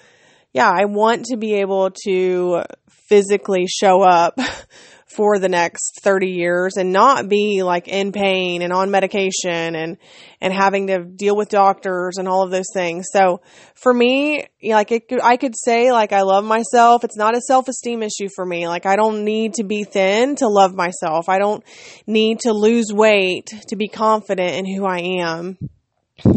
[0.53, 2.63] yeah, I want to be able to
[3.07, 4.39] physically show up
[5.15, 9.97] for the next 30 years and not be like in pain and on medication and
[10.41, 13.05] and having to deal with doctors and all of those things.
[13.11, 13.41] So
[13.75, 17.03] for me, like it, I could say like I love myself.
[17.03, 18.67] It's not a self-esteem issue for me.
[18.67, 21.29] Like I don't need to be thin to love myself.
[21.29, 21.63] I don't
[22.05, 25.57] need to lose weight to be confident in who I am.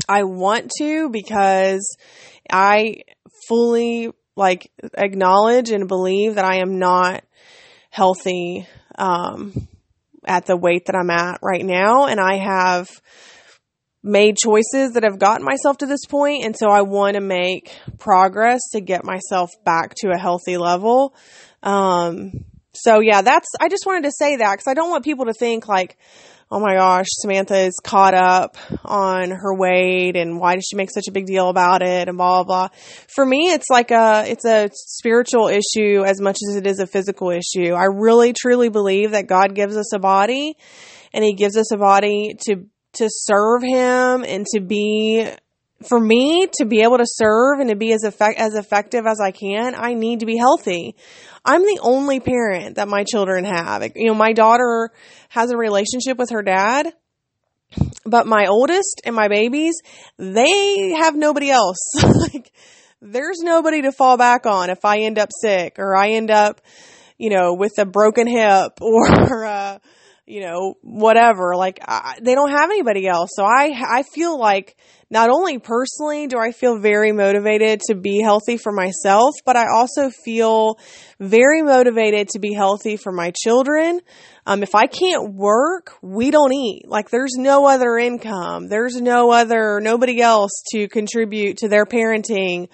[0.09, 1.97] I want to because
[2.51, 3.03] I
[3.49, 7.25] fully like acknowledge and believe that I am not
[7.91, 9.69] healthy um,
[10.25, 12.07] at the weight that I'm at right now.
[12.07, 12.89] And I have
[14.03, 17.73] made choices that have gotten myself to this point, and so I want to make
[17.99, 21.15] progress to get myself back to a healthy level.
[21.63, 25.27] Um, so yeah, that's I just wanted to say that because I don't want people
[25.27, 25.99] to think like,
[26.51, 30.91] oh my gosh, Samantha is caught up on her weight and why does she make
[30.91, 32.79] such a big deal about it and blah, blah, blah.
[33.15, 36.87] For me, it's like a, it's a spiritual issue as much as it is a
[36.87, 37.75] physical issue.
[37.75, 40.57] I really truly believe that God gives us a body
[41.13, 45.29] and he gives us a body to, to serve him and to be
[45.87, 49.21] for me to be able to serve and to be as effect as effective as
[49.21, 50.97] I can, I need to be healthy.
[51.45, 53.83] I'm the only parent that my children have.
[53.95, 54.91] You know, my daughter
[55.29, 56.93] has a relationship with her dad,
[58.05, 59.75] but my oldest and my babies,
[60.19, 61.79] they have nobody else.
[62.33, 62.53] like,
[63.01, 66.61] there's nobody to fall back on if I end up sick or I end up,
[67.19, 69.79] you know, with a broken hip or, uh,
[70.29, 71.57] you know, whatever.
[71.57, 73.31] Like I, they don't have anybody else.
[73.35, 74.77] So I, I feel like
[75.11, 79.67] not only personally do I feel very motivated to be healthy for myself, but I
[79.73, 80.79] also feel
[81.19, 84.01] very motivated to be healthy for my children.
[84.45, 86.83] Um, if I can't work, we don't eat.
[86.87, 88.69] Like there's no other income.
[88.69, 92.69] There's no other, nobody else to contribute to their parenting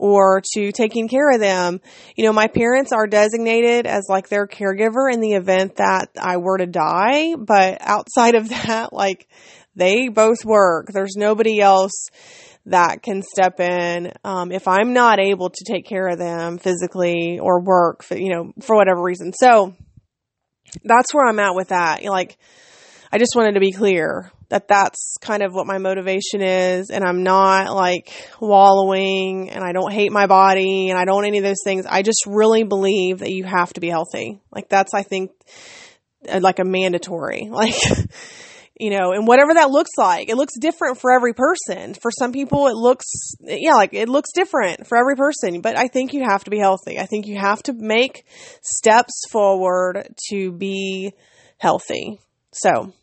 [0.00, 1.78] or to taking care of them.
[2.16, 6.38] You know, my parents are designated as like their caregiver in the event that I
[6.38, 9.28] were to die, but outside of that, like
[9.76, 10.88] they both work.
[10.90, 12.06] There's nobody else
[12.66, 17.38] that can step in um, if I'm not able to take care of them physically
[17.38, 19.32] or work, for, you know, for whatever reason.
[19.34, 19.74] So
[20.82, 22.02] that's where I'm at with that.
[22.04, 22.38] Like,
[23.12, 27.02] I just wanted to be clear that that's kind of what my motivation is and
[27.02, 31.44] I'm not like wallowing and I don't hate my body and I don't any of
[31.44, 31.86] those things.
[31.88, 34.40] I just really believe that you have to be healthy.
[34.50, 35.30] Like that's I think
[36.28, 37.50] uh, like a mandatory.
[37.60, 37.74] Like
[38.78, 40.30] you know, and whatever that looks like.
[40.30, 41.92] It looks different for every person.
[41.92, 45.88] For some people it looks yeah, like it looks different for every person, but I
[45.88, 46.98] think you have to be healthy.
[46.98, 48.24] I think you have to make
[48.62, 51.12] steps forward to be
[51.58, 52.18] healthy.
[52.52, 52.94] So,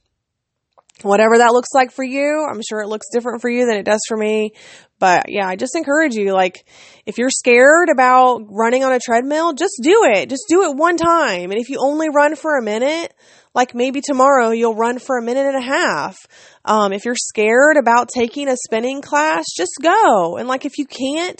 [1.03, 2.47] whatever that looks like for you.
[2.49, 4.53] I'm sure it looks different for you than it does for me.
[4.99, 6.67] But yeah, I just encourage you, like,
[7.05, 10.29] if you're scared about running on a treadmill, just do it.
[10.29, 11.51] Just do it one time.
[11.51, 13.13] And if you only run for a minute,
[13.53, 16.15] like maybe tomorrow you'll run for a minute and a half.
[16.65, 20.37] Um, if you're scared about taking a spinning class, just go.
[20.37, 21.39] And like, if you can't,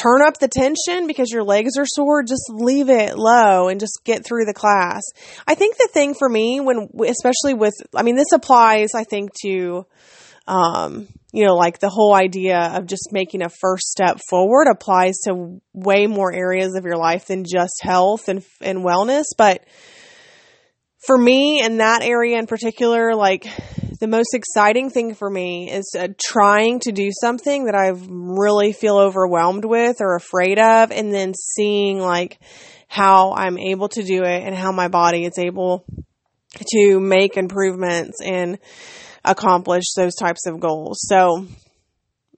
[0.00, 4.00] turn up the tension because your legs are sore, just leave it low and just
[4.04, 5.02] get through the class.
[5.46, 9.30] I think the thing for me when, especially with, I mean, this applies, I think,
[9.42, 9.86] to,
[10.46, 15.16] um, you know, like the whole idea of just making a first step forward applies
[15.26, 19.24] to way more areas of your life than just health and, and wellness.
[19.36, 19.64] But
[21.06, 23.46] for me in that area in particular, like
[24.00, 28.72] the most exciting thing for me is uh, trying to do something that I really
[28.72, 32.38] feel overwhelmed with or afraid of, and then seeing like
[32.88, 35.84] how I'm able to do it and how my body is able
[36.66, 38.58] to make improvements and
[39.22, 41.00] accomplish those types of goals.
[41.02, 41.46] So,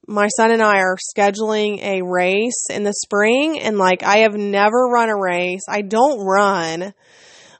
[0.05, 4.33] my son and I are scheduling a race in the spring, and like I have
[4.33, 5.63] never run a race.
[5.69, 6.93] I don't run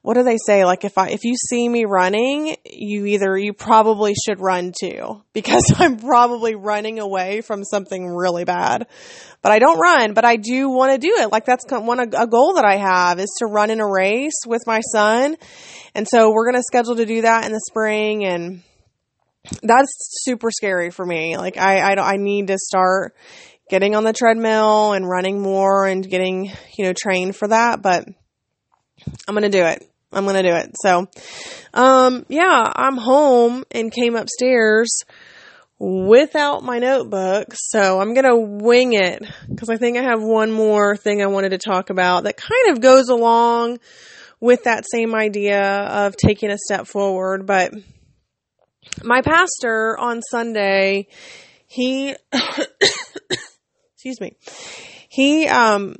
[0.04, 0.66] what do they say?
[0.66, 5.24] Like if I if you see me running, you either you probably should run too
[5.34, 8.86] because I'm probably running away from something really bad.
[9.42, 11.32] But I don't run, but I do want to do it.
[11.32, 14.62] Like that's one a goal that I have is to run in a race with
[14.68, 15.38] my son.
[15.96, 18.62] And so we're going to schedule to do that in the spring and
[19.62, 19.89] that's
[20.24, 21.38] super scary for me.
[21.38, 23.16] Like I I I need to start
[23.70, 28.06] getting on the treadmill and running more and getting, you know, trained for that, but
[29.28, 29.89] I'm going to do it.
[30.13, 30.76] I'm going to do it.
[30.82, 31.08] So,
[31.73, 35.04] um, yeah, I'm home and came upstairs
[35.80, 37.54] without my notebook.
[37.54, 41.28] So I'm going to wing it because I think I have one more thing I
[41.28, 43.80] wanted to talk about that kind of goes along
[44.39, 47.45] with that same idea of taking a step forward.
[47.45, 47.73] But
[49.04, 51.08] my pastor on Sunday,
[51.67, 52.15] he,
[53.93, 54.38] excuse me,
[55.10, 55.95] he, um,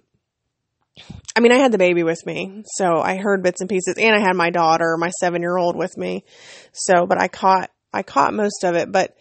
[1.36, 4.16] I mean, I had the baby with me, so I heard bits and pieces, and
[4.16, 6.26] I had my daughter, my seven year old, with me.
[6.74, 8.92] So, but I caught, I caught most of it.
[8.92, 9.16] But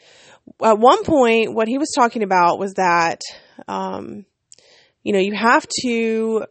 [0.63, 3.23] at one point, what he was talking about was that,
[3.67, 4.27] um,
[5.03, 6.45] you know, you have to,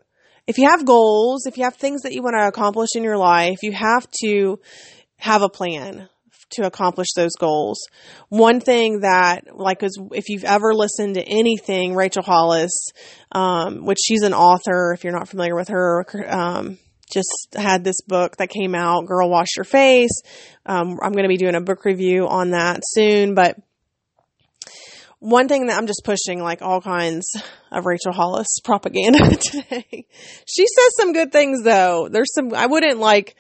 [0.48, 3.18] if you have goals, if you have things that you want to accomplish in your
[3.18, 4.60] life, you have to
[5.18, 6.10] have a plan
[6.52, 7.80] to accomplish those goals.
[8.30, 12.72] One thing that, like, is if you've ever listened to anything Rachel Hollis,
[13.32, 16.78] um, which she's an author, if you're not familiar with her, um,
[17.12, 20.22] just had this book that came out, Girl Wash Your Face.
[20.66, 23.58] Um, I'm going to be doing a book review on that soon, but
[25.22, 27.32] one thing that I'm just pushing like all kinds
[27.72, 30.08] of Rachel Hollis propaganda today.
[30.48, 32.10] She says some good things though.
[32.12, 33.36] There's some, I wouldn't like,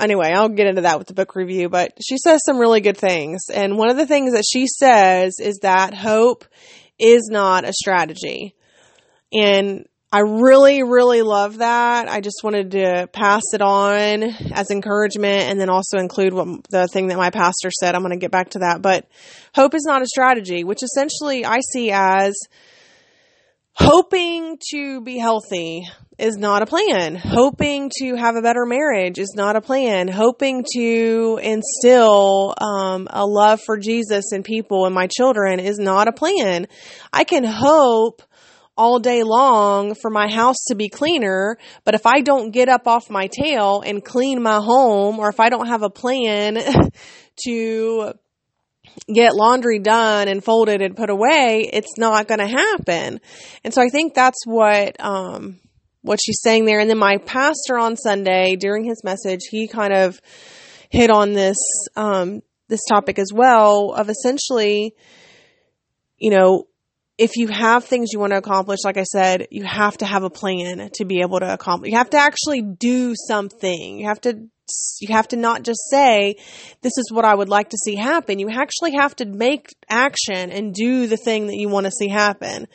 [0.00, 2.96] anyway, I'll get into that with the book review, but she says some really good
[2.96, 3.42] things.
[3.52, 6.44] And one of the things that she says is that hope
[6.98, 8.54] is not a strategy.
[9.32, 12.08] And I really, really love that.
[12.08, 16.88] I just wanted to pass it on as encouragement and then also include what the
[16.88, 17.94] thing that my pastor said.
[17.94, 18.82] I'm going to get back to that.
[18.82, 19.06] But
[19.54, 22.34] hope is not a strategy, which essentially I see as
[23.74, 25.86] hoping to be healthy
[26.20, 27.16] is not a plan.
[27.16, 30.06] Hoping to have a better marriage is not a plan.
[30.06, 36.08] Hoping to instill um, a love for Jesus in people and my children is not
[36.08, 36.66] a plan.
[37.12, 38.22] I can hope
[38.76, 42.86] all day long for my house to be cleaner, but if I don't get up
[42.86, 46.58] off my tail and clean my home, or if I don't have a plan
[47.44, 48.12] to
[49.12, 53.20] get laundry done and folded and put away, it's not going to happen.
[53.64, 55.60] And so I think that's what, um,
[56.02, 56.80] what she's saying there.
[56.80, 60.20] And then my pastor on Sunday during his message, he kind of
[60.90, 61.58] hit on this,
[61.96, 64.94] um, this topic as well of essentially,
[66.16, 66.66] you know,
[67.18, 70.22] if you have things you want to accomplish, like I said, you have to have
[70.22, 71.90] a plan to be able to accomplish.
[71.90, 73.98] You have to actually do something.
[73.98, 74.48] You have to
[75.00, 76.36] you have to not just say,
[76.82, 78.38] this is what I would like to see happen.
[78.38, 82.08] You actually have to make action and do the thing that you want to see
[82.08, 82.68] happen.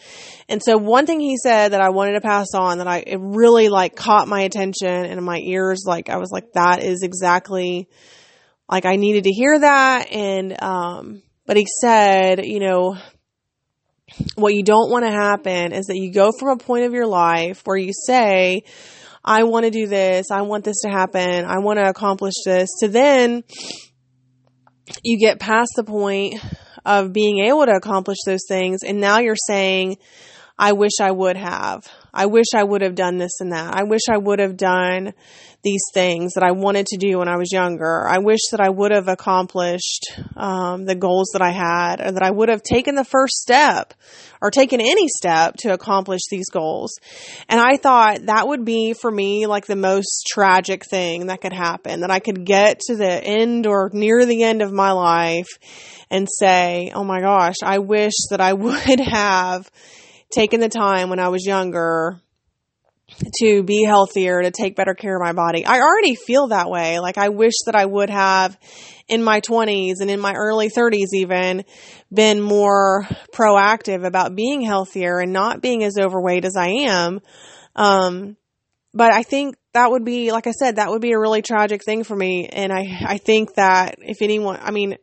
[0.50, 3.20] And so one thing he said that I wanted to pass on that I, it
[3.20, 7.88] really like caught my attention and my ears, like I was like, that is exactly
[8.70, 10.12] like I needed to hear that.
[10.12, 12.98] And, um, but he said, you know,
[14.36, 17.08] what you don't want to happen is that you go from a point of your
[17.08, 18.64] life where you say,
[19.26, 20.28] I want to do this.
[20.32, 21.46] I want this to happen.
[21.46, 22.70] I want to accomplish this.
[22.82, 23.44] To then
[25.04, 26.36] you get past the point
[26.86, 28.84] of being able to accomplish those things.
[28.84, 29.98] And now you're saying,
[30.58, 31.88] I wish I would have.
[32.14, 33.76] I wish I would have done this and that.
[33.76, 35.14] I wish I would have done
[35.66, 38.08] these things that I wanted to do when I was younger.
[38.08, 40.06] I wish that I would have accomplished
[40.38, 43.96] um, the goals that I had, or that I would have taken the first step
[44.42, 46.94] or taken any step to accomplish these goals.
[47.50, 51.54] And I thought that would be for me like the most tragic thing that could
[51.54, 55.50] happen that I could get to the end or near the end of my life
[56.12, 59.70] and say, oh my gosh, I wish that I would have
[60.32, 62.22] taken the time when I was younger
[63.40, 65.66] to be healthier, to take better care of my body.
[65.66, 67.00] I already feel that way.
[67.00, 68.58] Like I wish that I would have
[69.08, 71.64] in my 20s and in my early 30s even
[72.12, 77.22] been more proactive about being healthier and not being as overweight as I am.
[77.76, 78.38] Um,
[78.94, 81.84] but I think that would be, like I said, that would be a really tragic
[81.84, 82.48] thing for me.
[82.48, 84.98] And I, I think that if anyone, I mean,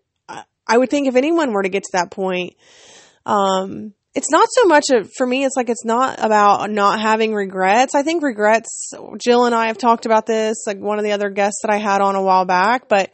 [0.67, 2.55] I would think if anyone were to get to that point,
[3.27, 7.35] um, it's not so much a, for me it's like it's not about not having
[7.35, 7.95] regrets.
[7.95, 11.31] I think regrets jill and i have talked about this like one of the other
[11.31, 13.11] guests that i had on a while back but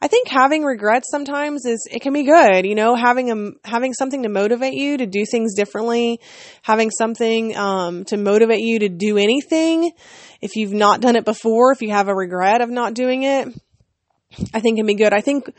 [0.00, 3.92] i think having regrets sometimes is it can be good you know having a having
[3.92, 6.20] something to motivate you to do things differently
[6.62, 9.92] having something um, to motivate you to do anything.
[10.40, 13.48] If you've not done it before if you have a regret of not doing it
[14.54, 15.12] i think can be good.
[15.12, 15.50] I think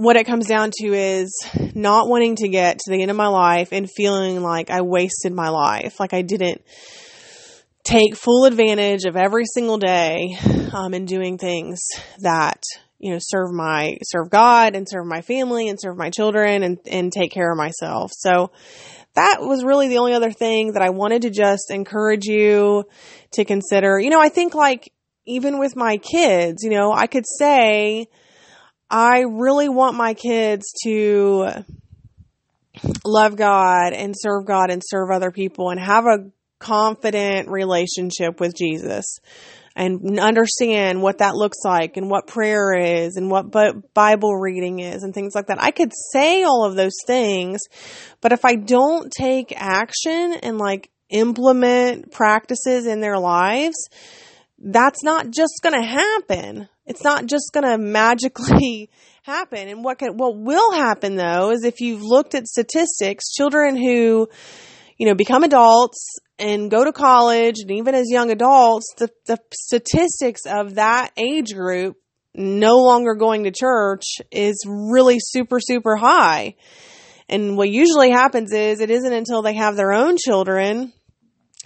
[0.00, 1.30] what it comes down to is
[1.74, 5.30] not wanting to get to the end of my life and feeling like I wasted
[5.30, 6.62] my life, like I didn't
[7.84, 10.38] take full advantage of every single day
[10.72, 11.80] um, in doing things
[12.20, 12.62] that
[12.98, 16.78] you know serve my serve God and serve my family and serve my children and
[16.90, 18.10] and take care of myself.
[18.14, 18.52] So
[19.16, 22.84] that was really the only other thing that I wanted to just encourage you
[23.32, 23.98] to consider.
[23.98, 24.90] You know, I think like
[25.26, 28.06] even with my kids, you know, I could say
[28.90, 31.64] I really want my kids to
[33.04, 38.54] love God and serve God and serve other people and have a confident relationship with
[38.56, 39.18] Jesus
[39.76, 43.52] and understand what that looks like and what prayer is and what
[43.94, 45.62] Bible reading is and things like that.
[45.62, 47.60] I could say all of those things,
[48.20, 53.88] but if I don't take action and like implement practices in their lives,
[54.58, 56.68] that's not just going to happen.
[56.90, 58.90] It's not just going to magically
[59.22, 59.68] happen.
[59.68, 64.28] And what can, what will happen though is if you've looked at statistics, children who,
[64.98, 69.38] you know, become adults and go to college and even as young adults, the, the
[69.54, 71.96] statistics of that age group
[72.34, 76.56] no longer going to church is really super, super high.
[77.28, 80.92] And what usually happens is it isn't until they have their own children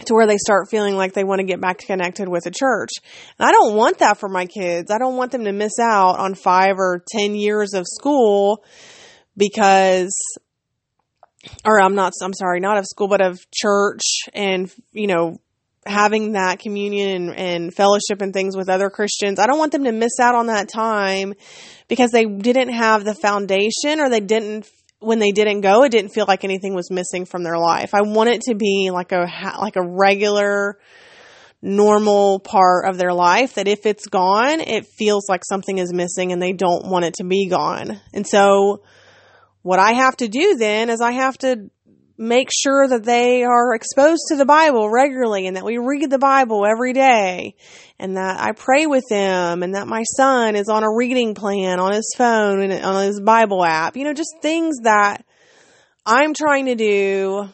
[0.06, 2.90] to where they start feeling like they want to get back connected with a church.
[3.38, 4.90] And I don't want that for my kids.
[4.90, 8.64] I don't want them to miss out on five or 10 years of school
[9.36, 10.12] because,
[11.64, 15.38] or I'm not, I'm sorry, not of school, but of church and, you know,
[15.86, 19.38] having that communion and, and fellowship and things with other Christians.
[19.38, 21.34] I don't want them to miss out on that time
[21.88, 24.66] because they didn't have the foundation or they didn't
[25.04, 27.94] when they didn't go, it didn't feel like anything was missing from their life.
[27.94, 29.26] I want it to be like a
[29.60, 30.78] like a regular
[31.62, 36.30] normal part of their life that if it's gone, it feels like something is missing
[36.30, 38.00] and they don't want it to be gone.
[38.12, 38.82] And so
[39.62, 41.70] what I have to do then is I have to
[42.16, 46.18] make sure that they are exposed to the Bible regularly and that we read the
[46.18, 47.56] Bible every day
[47.98, 51.80] and that I pray with them and that my son is on a reading plan
[51.80, 53.96] on his phone and on his Bible app.
[53.96, 55.24] You know, just things that
[56.06, 57.48] I'm trying to do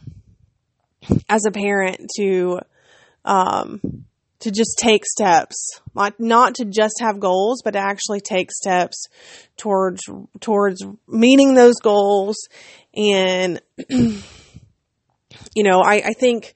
[1.28, 2.60] as a parent to
[3.24, 3.80] um,
[4.40, 9.06] to just take steps, not not to just have goals, but to actually take steps
[9.56, 10.02] towards
[10.40, 12.36] towards meeting those goals.
[12.94, 13.60] And
[15.54, 16.54] you know, I, I think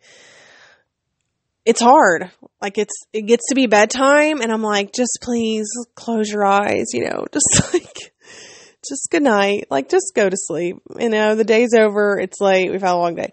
[1.65, 2.31] it's hard.
[2.61, 6.87] Like it's it gets to be bedtime, and I'm like, just please close your eyes.
[6.93, 8.13] You know, just like
[8.89, 9.67] just good night.
[9.71, 10.77] Like just go to sleep.
[10.99, 12.19] You know, the day's over.
[12.19, 12.71] It's late.
[12.71, 13.33] We've had a long day.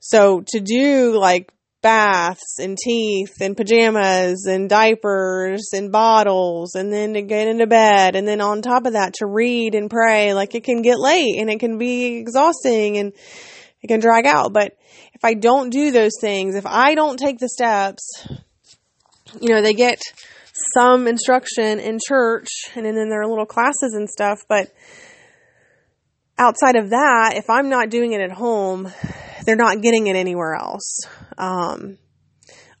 [0.00, 7.14] So to do like baths and teeth and pajamas and diapers and bottles and then
[7.14, 10.54] to get into bed and then on top of that to read and pray like
[10.54, 13.14] it can get late and it can be exhausting and
[13.82, 14.76] it can drag out but
[15.14, 18.26] if i don't do those things if i don't take the steps
[19.40, 20.00] you know they get
[20.74, 24.68] some instruction in church and then in their little classes and stuff but
[26.38, 28.90] outside of that if i'm not doing it at home
[29.44, 31.00] they're not getting it anywhere else.
[31.38, 31.98] Um,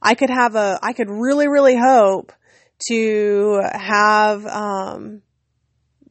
[0.02, 2.32] I could have a, I could really, really hope
[2.88, 5.22] to have, um,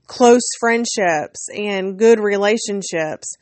[0.08, 3.38] close friendships and good relationships.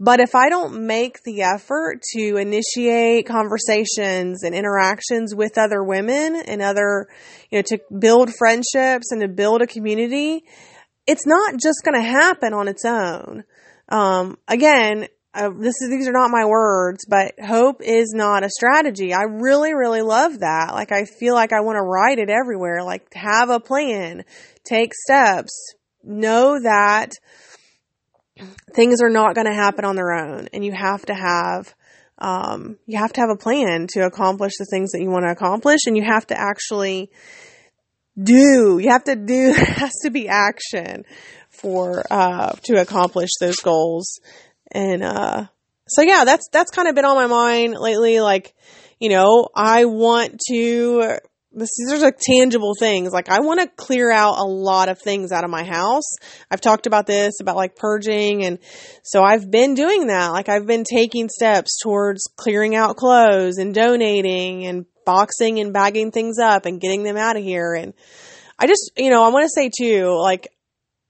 [0.00, 6.36] But if I don't make the effort to initiate conversations and interactions with other women
[6.36, 7.08] and other,
[7.50, 10.44] you know, to build friendships and to build a community,
[11.06, 13.42] it's not just going to happen on its own.
[13.88, 18.50] Um, again, uh, this is these are not my words, but hope is not a
[18.50, 19.12] strategy.
[19.12, 20.70] I really, really love that.
[20.72, 22.82] Like I feel like I want to write it everywhere.
[22.82, 24.24] Like have a plan,
[24.64, 27.12] take steps, know that
[28.74, 31.74] things are not going to happen on their own, and you have to have
[32.18, 35.30] um, you have to have a plan to accomplish the things that you want to
[35.30, 37.10] accomplish, and you have to actually
[38.20, 38.78] do.
[38.78, 39.52] You have to do.
[39.58, 41.04] There has to be action
[41.48, 44.20] for uh, to accomplish those goals.
[44.70, 45.46] And, uh,
[45.86, 48.20] so yeah, that's, that's kind of been on my mind lately.
[48.20, 48.54] Like,
[49.00, 51.18] you know, I want to,
[51.58, 53.12] these are like tangible things.
[53.12, 56.10] Like I want to clear out a lot of things out of my house.
[56.50, 58.44] I've talked about this, about like purging.
[58.44, 58.58] And
[59.02, 60.28] so I've been doing that.
[60.28, 66.12] Like I've been taking steps towards clearing out clothes and donating and boxing and bagging
[66.12, 67.74] things up and getting them out of here.
[67.74, 67.94] And
[68.58, 70.48] I just, you know, I want to say too, like,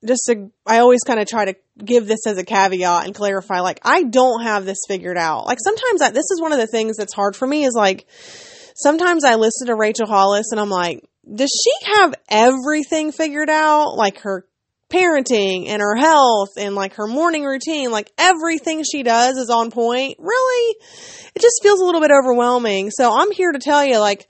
[0.07, 3.59] just to, I always kind of try to give this as a caveat and clarify,
[3.61, 5.47] like, I don't have this figured out.
[5.47, 8.07] Like, sometimes I, this is one of the things that's hard for me is like,
[8.79, 13.97] sometimes I listen to Rachel Hollis and I'm like, does she have everything figured out?
[13.97, 14.47] Like her
[14.91, 19.71] parenting and her health and like her morning routine, like everything she does is on
[19.71, 20.17] point.
[20.19, 20.77] Really?
[21.35, 22.91] It just feels a little bit overwhelming.
[22.91, 24.27] So I'm here to tell you, like,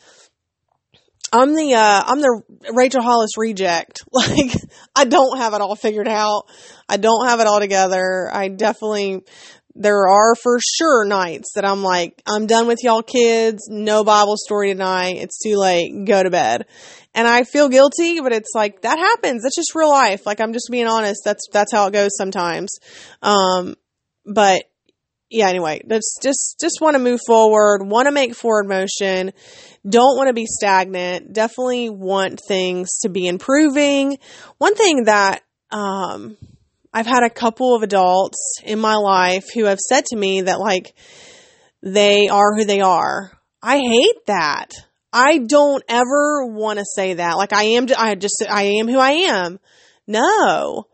[1.30, 2.42] I'm the uh, I'm the
[2.74, 4.02] Rachel Hollis reject.
[4.12, 4.52] Like
[4.96, 6.44] I don't have it all figured out.
[6.88, 8.28] I don't have it all together.
[8.32, 9.22] I definitely
[9.78, 13.68] there are for sure nights that I'm like I'm done with y'all kids.
[13.68, 15.16] No Bible story tonight.
[15.18, 16.04] It's too late.
[16.04, 16.66] Go to bed.
[17.14, 19.42] And I feel guilty, but it's like that happens.
[19.42, 20.26] That's just real life.
[20.26, 21.22] Like I'm just being honest.
[21.24, 22.70] That's that's how it goes sometimes.
[23.22, 23.76] Um
[24.26, 24.64] but
[25.30, 29.32] yeah, anyway, that's just just want to move forward, want to make forward motion,
[29.88, 34.18] don't want to be stagnant, definitely want things to be improving.
[34.56, 36.36] One thing that um
[36.98, 40.58] I've had a couple of adults in my life who have said to me that
[40.58, 40.96] like
[41.80, 43.30] they are who they are.
[43.62, 44.72] I hate that.
[45.12, 47.36] I don't ever want to say that.
[47.36, 49.60] Like I am I just I am who I am.
[50.08, 50.88] No.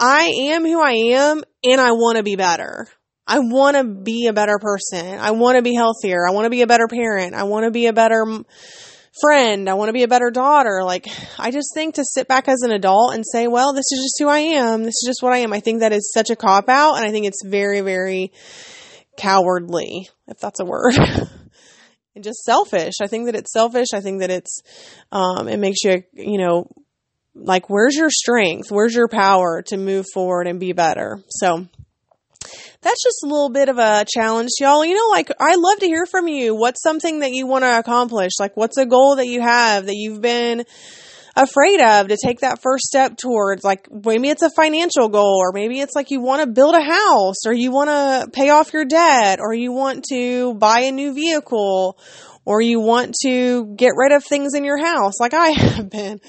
[0.00, 2.88] I am who I am and I want to be better.
[3.26, 5.18] I want to be a better person.
[5.18, 6.26] I want to be healthier.
[6.26, 7.34] I want to be a better parent.
[7.34, 8.24] I want to be a better
[9.20, 9.68] friend.
[9.68, 10.82] I want to be a better daughter.
[10.82, 11.06] Like,
[11.38, 14.16] I just think to sit back as an adult and say, well, this is just
[14.18, 14.82] who I am.
[14.82, 15.52] This is just what I am.
[15.52, 16.96] I think that is such a cop out.
[16.96, 18.32] And I think it's very, very
[19.16, 20.94] cowardly, if that's a word.
[22.14, 22.94] and just selfish.
[23.02, 23.88] I think that it's selfish.
[23.92, 24.62] I think that it's,
[25.12, 26.68] um, it makes you, you know,
[27.34, 28.70] like, where's your strength?
[28.70, 31.20] Where's your power to move forward and be better?
[31.28, 31.66] So,
[32.84, 34.84] that's just a little bit of a challenge, y'all.
[34.84, 36.54] You know, like I love to hear from you.
[36.54, 38.32] What's something that you want to accomplish?
[38.38, 40.64] Like, what's a goal that you have that you've been
[41.34, 43.64] afraid of to take that first step towards?
[43.64, 46.82] Like, maybe it's a financial goal, or maybe it's like you want to build a
[46.82, 50.92] house, or you want to pay off your debt, or you want to buy a
[50.92, 51.98] new vehicle,
[52.44, 56.20] or you want to get rid of things in your house, like I have been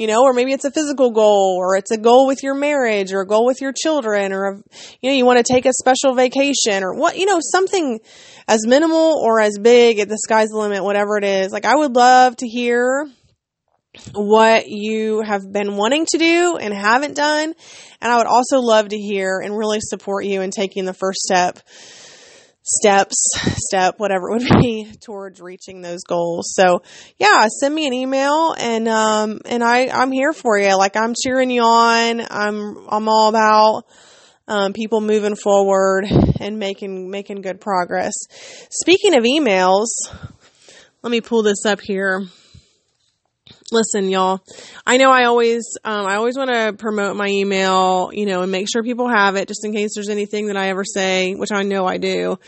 [0.00, 3.12] you know, or maybe it's a physical goal or it's a goal with your marriage
[3.12, 4.56] or a goal with your children or, a,
[5.02, 8.00] you know, you want to take a special vacation or what, you know, something
[8.48, 11.52] as minimal or as big at the sky's the limit, whatever it is.
[11.52, 13.06] Like, I would love to hear
[14.14, 17.52] what you have been wanting to do and haven't done.
[18.00, 21.20] And I would also love to hear and really support you in taking the first
[21.20, 21.58] step
[22.62, 23.16] steps,
[23.56, 26.52] step, whatever it would be towards reaching those goals.
[26.54, 26.82] So
[27.18, 30.76] yeah, send me an email and, um, and I, I'm here for you.
[30.76, 32.20] Like I'm cheering you on.
[32.30, 33.84] I'm, I'm all about,
[34.48, 36.06] um, people moving forward
[36.40, 38.14] and making, making good progress.
[38.70, 39.86] Speaking of emails,
[41.02, 42.26] let me pull this up here
[43.72, 44.40] listen y'all
[44.86, 48.52] i know i always um, i always want to promote my email you know and
[48.52, 51.52] make sure people have it just in case there's anything that i ever say which
[51.52, 52.38] i know i do.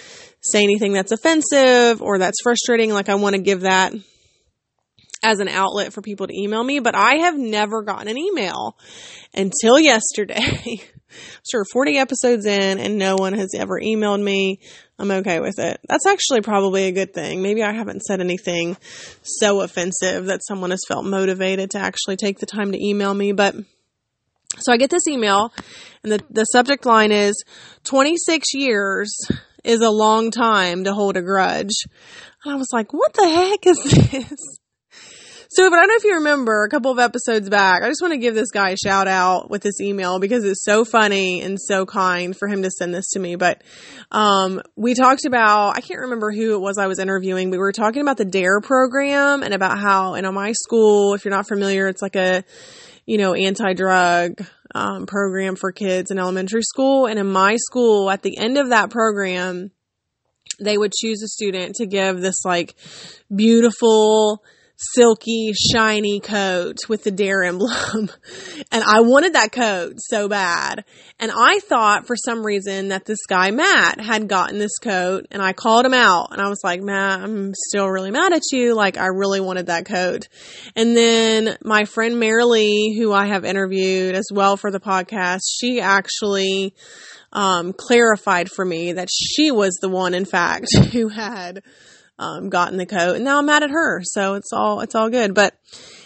[0.45, 3.93] Say anything that's offensive or that's frustrating like i want to give that
[5.23, 8.77] as an outlet for people to email me but i have never gotten an email
[9.35, 10.81] until yesterday
[11.51, 14.61] sure 40 episodes in and no one has ever emailed me
[15.03, 15.81] I'm okay with it.
[15.89, 17.43] That's actually probably a good thing.
[17.43, 18.77] Maybe I haven't said anything
[19.23, 23.33] so offensive that someone has felt motivated to actually take the time to email me.
[23.33, 23.57] But
[24.59, 25.53] so I get this email,
[26.05, 27.43] and the, the subject line is
[27.83, 29.13] 26 years
[29.65, 31.75] is a long time to hold a grudge.
[32.45, 34.59] And I was like, what the heck is this?
[35.55, 37.83] So, but I don't know if you remember a couple of episodes back.
[37.83, 40.65] I just want to give this guy a shout out with this email because it's
[40.65, 43.37] so funny and so kind for him to send this to me.
[43.37, 43.63] But
[44.11, 47.51] um, we talked about I can't remember who it was I was interviewing.
[47.51, 51.35] We were talking about the Dare program and about how in my school, if you're
[51.35, 52.45] not familiar, it's like a
[53.05, 54.43] you know anti drug
[54.75, 57.05] um, program for kids in elementary school.
[57.05, 59.71] And in my school, at the end of that program,
[60.59, 62.75] they would choose a student to give this like
[63.29, 64.43] beautiful
[64.95, 68.11] silky, shiny coat with the Dare emblem.
[68.73, 70.85] and I wanted that coat so bad.
[71.19, 75.41] And I thought for some reason that this guy, Matt, had gotten this coat and
[75.41, 78.75] I called him out and I was like, Matt, I'm still really mad at you.
[78.75, 80.29] Like, I really wanted that coat.
[80.75, 85.81] And then my friend Marilee, who I have interviewed as well for the podcast, she
[85.81, 86.75] actually,
[87.33, 91.63] um, clarified for me that she was the one, in fact, who had
[92.23, 94.01] um, gotten the coat, and now I'm mad at her.
[94.05, 95.35] So it's all it's all good.
[95.35, 95.55] But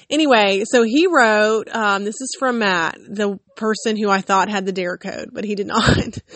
[0.09, 1.69] anyway, so he wrote.
[1.69, 5.45] Um, this is from Matt, the person who I thought had the dare code, but
[5.45, 5.87] he did not.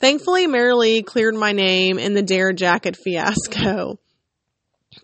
[0.00, 3.98] Thankfully, Marilee cleared my name in the dare jacket fiasco.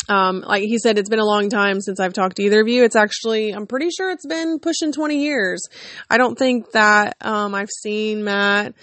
[0.08, 2.68] Um, like he said, it's been a long time since I've talked to either of
[2.68, 2.84] you.
[2.84, 5.62] It's actually, I'm pretty sure it's been pushing 20 years.
[6.10, 8.74] I don't think that, um, I've seen Matt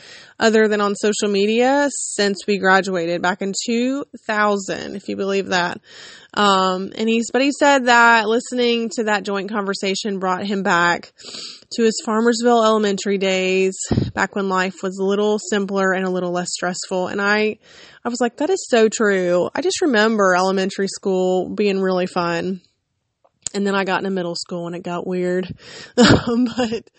[0.41, 5.79] other than on social media since we graduated back in 2000, if you believe that.
[6.33, 11.13] Um, and he's, but he said that listening to that joint conversation brought him back
[11.73, 13.77] to his Farmersville elementary days,
[14.15, 17.07] back when life was a little simpler and a little less stressful.
[17.07, 17.59] And I,
[18.03, 19.47] I was like, that is so true.
[19.53, 22.61] I just remember elementary school being really fun.
[23.53, 25.53] And then I got into middle school and it got weird.
[25.95, 26.89] but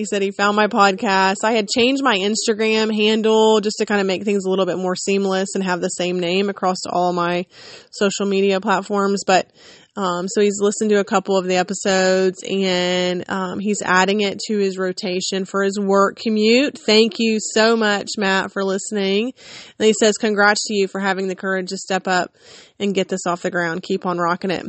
[0.00, 1.44] he said he found my podcast.
[1.44, 4.78] I had changed my Instagram handle just to kind of make things a little bit
[4.78, 7.44] more seamless and have the same name across all my
[7.90, 9.24] social media platforms.
[9.26, 9.50] But
[9.96, 14.38] um, so he's listened to a couple of the episodes and um, he's adding it
[14.46, 16.78] to his rotation for his work commute.
[16.78, 19.34] Thank you so much, Matt, for listening.
[19.78, 22.34] And he says, Congrats to you for having the courage to step up
[22.78, 23.82] and get this off the ground.
[23.82, 24.64] Keep on rocking it.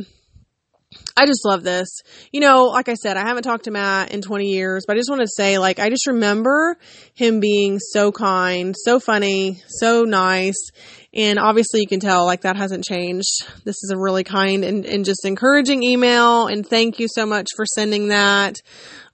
[1.16, 1.88] I just love this.
[2.32, 4.98] You know, like I said, I haven't talked to Matt in 20 years, but I
[4.98, 6.78] just want to say, like, I just remember
[7.14, 10.70] him being so kind, so funny, so nice.
[11.12, 13.46] And obviously, you can tell, like, that hasn't changed.
[13.64, 16.46] This is a really kind and, and just encouraging email.
[16.46, 18.56] And thank you so much for sending that.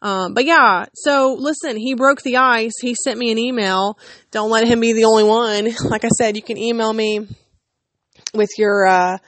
[0.00, 2.74] Um, but yeah, so listen, he broke the ice.
[2.80, 3.98] He sent me an email.
[4.30, 5.68] Don't let him be the only one.
[5.88, 7.26] Like I said, you can email me
[8.34, 9.18] with your, uh,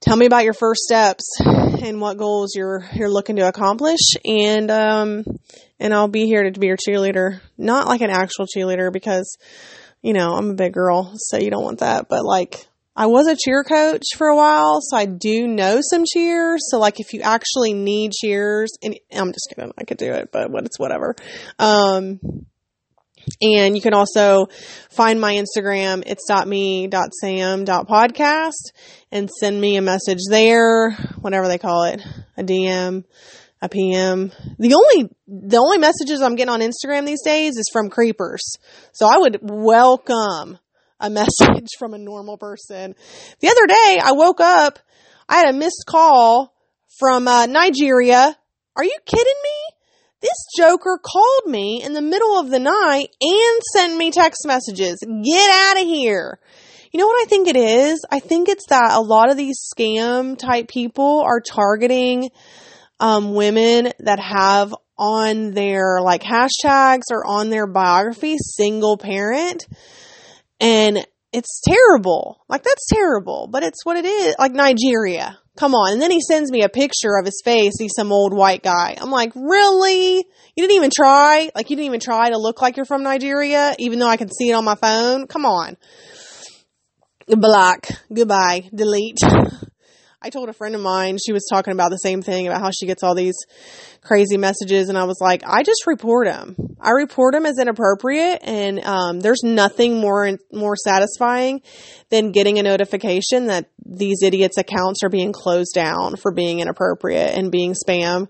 [0.00, 4.70] tell me about your first steps and what goals you're you're looking to accomplish and
[4.70, 5.24] um
[5.80, 7.40] and I'll be here to be your cheerleader.
[7.56, 9.36] Not like an actual cheerleader because
[10.02, 13.28] you know I'm a big girl so you don't want that but like I was
[13.28, 16.68] a cheer coach for a while so I do know some cheers.
[16.70, 20.30] So like if you actually need cheers and I'm just kidding I could do it
[20.32, 21.14] but what it's whatever.
[21.58, 22.20] Um
[23.42, 24.46] and you can also
[24.90, 28.72] find my Instagram, it's .me.sam.podcast
[29.10, 32.00] and send me a message there, whatever they call it,
[32.36, 33.04] a DM,
[33.60, 34.32] a PM.
[34.58, 38.56] The only, the only messages I'm getting on Instagram these days is from creepers.
[38.92, 40.58] So I would welcome
[41.00, 42.94] a message from a normal person.
[43.40, 44.78] The other day I woke up,
[45.28, 46.54] I had a missed call
[46.98, 48.36] from uh, Nigeria.
[48.76, 49.74] Are you kidding me?
[50.20, 54.98] This joker called me in the middle of the night and sent me text messages.
[55.00, 56.40] Get out of here.
[56.90, 58.04] You know what I think it is?
[58.10, 62.30] I think it's that a lot of these scam type people are targeting
[63.00, 69.66] um, women that have on their like hashtags or on their biography single parent.
[70.60, 72.40] And it's terrible.
[72.48, 74.34] Like that's terrible, but it's what it is.
[74.38, 75.38] Like Nigeria.
[75.56, 75.92] Come on.
[75.92, 77.72] And then he sends me a picture of his face.
[77.78, 78.96] He's some old white guy.
[78.98, 80.16] I'm like, really?
[80.16, 81.50] You didn't even try?
[81.54, 84.30] Like you didn't even try to look like you're from Nigeria, even though I can
[84.30, 85.26] see it on my phone?
[85.26, 85.76] Come on.
[87.36, 87.86] Block.
[88.12, 88.70] Goodbye.
[88.74, 89.18] Delete.
[90.20, 92.70] I told a friend of mine, she was talking about the same thing about how
[92.70, 93.36] she gets all these
[94.00, 94.88] crazy messages.
[94.88, 96.56] And I was like, I just report them.
[96.80, 98.40] I report them as inappropriate.
[98.42, 101.62] And, um, there's nothing more, more satisfying
[102.10, 107.38] than getting a notification that these idiots' accounts are being closed down for being inappropriate
[107.38, 108.28] and being spam.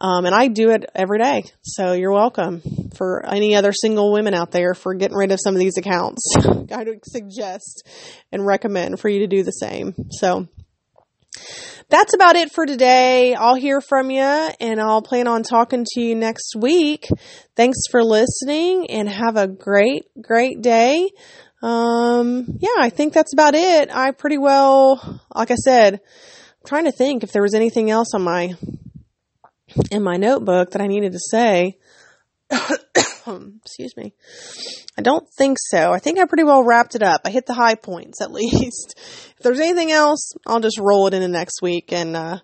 [0.00, 1.44] Um, and I do it every day.
[1.62, 2.62] So you're welcome
[2.94, 6.22] for any other single women out there for getting rid of some of these accounts.
[6.72, 7.86] I would suggest
[8.32, 9.94] and recommend for you to do the same.
[10.10, 10.48] So,
[11.88, 13.34] that's about it for today.
[13.34, 17.08] I'll hear from you and I'll plan on talking to you next week.
[17.56, 21.10] Thanks for listening and have a great, great day.
[21.62, 23.94] Um, yeah, I think that's about it.
[23.94, 28.14] I pretty well, like I said, I'm trying to think if there was anything else
[28.14, 28.54] on my,
[29.90, 31.78] in my notebook that I needed to say.
[32.50, 34.12] Excuse me.
[34.98, 35.92] I don't think so.
[35.92, 37.22] I think I pretty well wrapped it up.
[37.24, 38.94] I hit the high points at least.
[38.96, 42.38] if there's anything else, I'll just roll it into next week and uh,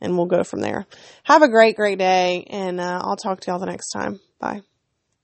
[0.00, 0.86] and we'll go from there.
[1.24, 4.20] Have a great, great day, and uh, I'll talk to y'all the next time.
[4.38, 4.60] Bye.